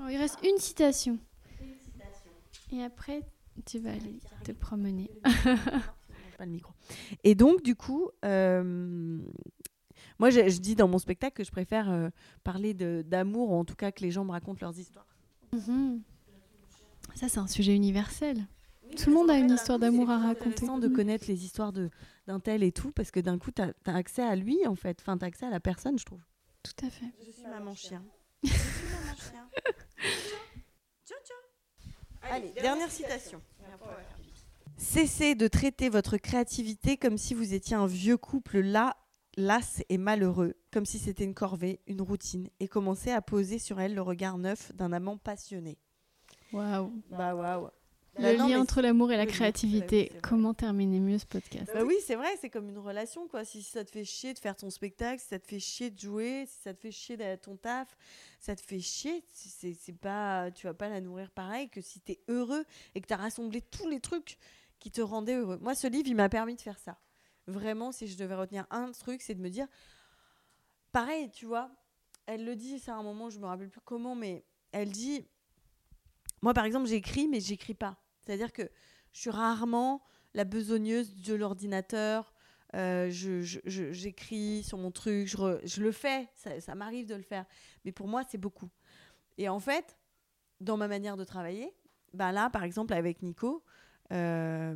[0.09, 1.17] il reste une citation.
[2.71, 3.21] Et après,
[3.65, 5.09] tu vas aller te promener.
[6.37, 6.73] Pas le micro.
[7.23, 9.17] Et donc, du coup, euh,
[10.19, 12.09] moi, je, dis dans mon spectacle que je préfère euh,
[12.43, 15.07] parler d'amour, ou en tout cas que les gens me racontent leurs histoires.
[15.53, 16.01] Mhm.
[17.15, 18.45] Ça, c'est un sujet universel.
[18.95, 20.65] Tout le monde a une histoire d'amour à raconter.
[20.65, 21.73] C'est de connaître les histoires
[22.27, 24.99] d'un tel et tout, parce que d'un coup, tu as, accès à lui, en fait.
[25.01, 26.21] Enfin, tu as accès à la personne, je trouve.
[26.61, 27.05] Tout à fait.
[27.25, 28.03] Je suis maman chien.
[28.43, 28.57] Je suis
[28.91, 29.49] maman chien.
[32.29, 33.41] Allez, dernière citation.
[34.77, 38.97] Cessez de traiter votre créativité comme si vous étiez un vieux couple là,
[39.37, 43.79] las et malheureux, comme si c'était une corvée, une routine, et commencez à poser sur
[43.79, 45.77] elle le regard neuf d'un amant passionné.
[46.51, 46.91] Waouh.
[47.09, 47.69] Bah waouh.
[48.19, 50.09] Le non, lien mais entre l'amour et la créativité.
[50.11, 50.21] c'est.
[50.21, 53.45] Comment terminer mieux ce podcast Bah oui, c'est vrai, c'est comme une relation, quoi.
[53.45, 55.99] Si ça te fait chier de faire ton spectacle, si ça te fait chier de
[55.99, 57.95] jouer, si ça te fait chier d'aller à ton taf,
[58.39, 61.99] ça te fait chier, c'est c'est pas, tu vas pas la nourrir pareil que si
[62.01, 62.65] tu es heureux
[62.95, 64.37] et que tu as rassemblé tous les trucs
[64.79, 65.57] qui te rendaient heureux.
[65.61, 66.97] Moi, ce livre, il m'a permis de faire ça.
[67.47, 69.67] Vraiment, si je devais retenir un truc, c'est de me dire,
[70.91, 71.71] pareil, tu vois,
[72.25, 75.25] elle le dit, ça à un moment, je me rappelle plus comment, mais elle dit,
[76.41, 77.97] moi, par exemple, j'écris, mais j'écris pas.
[78.27, 78.69] C'est-à-dire que
[79.13, 80.03] je suis rarement
[80.33, 82.33] la besogneuse de l'ordinateur.
[82.75, 86.75] Euh, je- je- je- j'écris sur mon truc, je, re- je le fais, ça, ça
[86.75, 87.45] m'arrive de le faire.
[87.85, 88.69] Mais pour moi, c'est beaucoup.
[89.37, 89.97] Et en fait,
[90.59, 91.73] dans ma manière de travailler,
[92.13, 93.63] ben là, par exemple, avec Nico,
[94.11, 94.75] euh,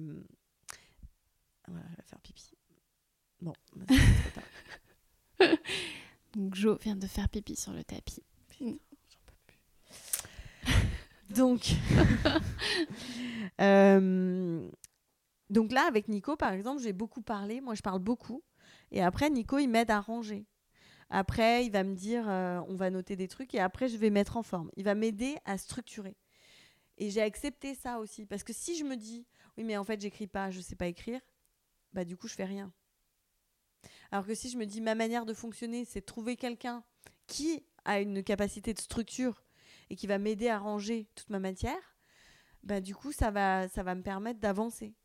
[1.68, 2.52] voilà, elle va faire pipi.
[3.42, 5.52] Bon, bah.
[6.34, 8.24] Donc Jo vient de faire pipi sur le tapis.
[11.36, 11.62] Donc,
[13.62, 14.70] euh,
[15.50, 17.62] donc là, avec Nico, par exemple, j'ai beaucoup parlé.
[17.62, 18.44] Moi, je parle beaucoup.
[18.92, 20.46] Et après, Nico, il m'aide à ranger.
[21.10, 23.54] Après, il va me dire, euh, on va noter des trucs.
[23.54, 24.72] Et après, je vais mettre en forme.
[24.78, 26.16] Il va m'aider à structurer.
[26.98, 28.26] Et j'ai accepté ça aussi.
[28.26, 29.26] Parce que si je me dis,
[29.58, 31.20] oui, mais en fait, j'écris pas, je sais pas écrire,
[31.94, 32.72] bah du coup, je fais rien.
[34.12, 36.84] Alors que si je me dis, ma manière de fonctionner, c'est de trouver quelqu'un
[37.28, 39.44] qui a une capacité de structure
[39.92, 41.98] et qui va m'aider à ranger toute ma matière,
[42.64, 44.96] bah, du coup, ça va, ça va me permettre d'avancer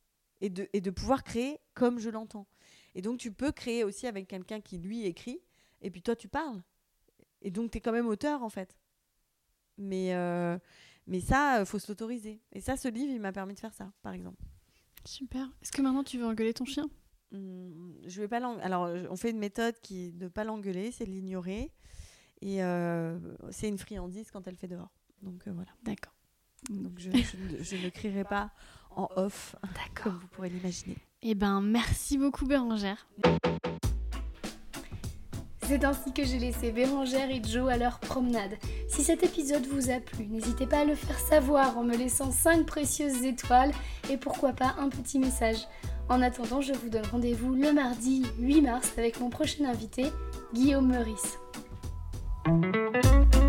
[0.41, 2.47] et de, et de pouvoir créer comme je l'entends.
[2.95, 5.41] Et donc, tu peux créer aussi avec quelqu'un qui, lui, écrit,
[5.83, 6.63] et puis toi, tu parles.
[7.43, 8.79] Et donc, tu es quand même auteur, en fait.
[9.77, 10.57] Mais, euh,
[11.07, 12.41] mais ça, il faut se l'autoriser.
[12.53, 14.43] Et ça, ce livre, il m'a permis de faire ça, par exemple.
[15.05, 15.51] Super.
[15.63, 16.89] Est-ce que maintenant tu veux engueuler ton chien?
[17.33, 21.07] Hum, je vais pas l'en- Alors, on fait une méthode qui de pas l'engueuler, c'est
[21.07, 21.73] de l'ignorer.
[22.43, 23.19] Et euh,
[23.51, 24.91] c'est une friandise quand elle fait dehors.
[25.23, 25.71] Donc euh, voilà.
[25.83, 26.13] D'accord.
[26.71, 28.51] Donc je, je ne- je ne crierai pas
[28.91, 29.57] en off,
[30.03, 30.97] comme vous pourrez l'imaginer.
[31.23, 33.07] Eh ben, merci beaucoup Bérangère.
[35.63, 38.53] C'est ainsi que j'ai laissé Bérangère et Joe à leur promenade.
[38.89, 42.31] Si cet épisode vous a plu, n'hésitez pas à le faire savoir en me laissant
[42.31, 43.73] 5 précieuses étoiles
[44.09, 45.67] et pourquoi pas un petit message.
[46.09, 50.07] En attendant, je vous donne rendez-vous le mardi 8 mars avec mon prochain invité,
[50.55, 51.37] Guillaume Meurice.
[52.47, 53.46] Música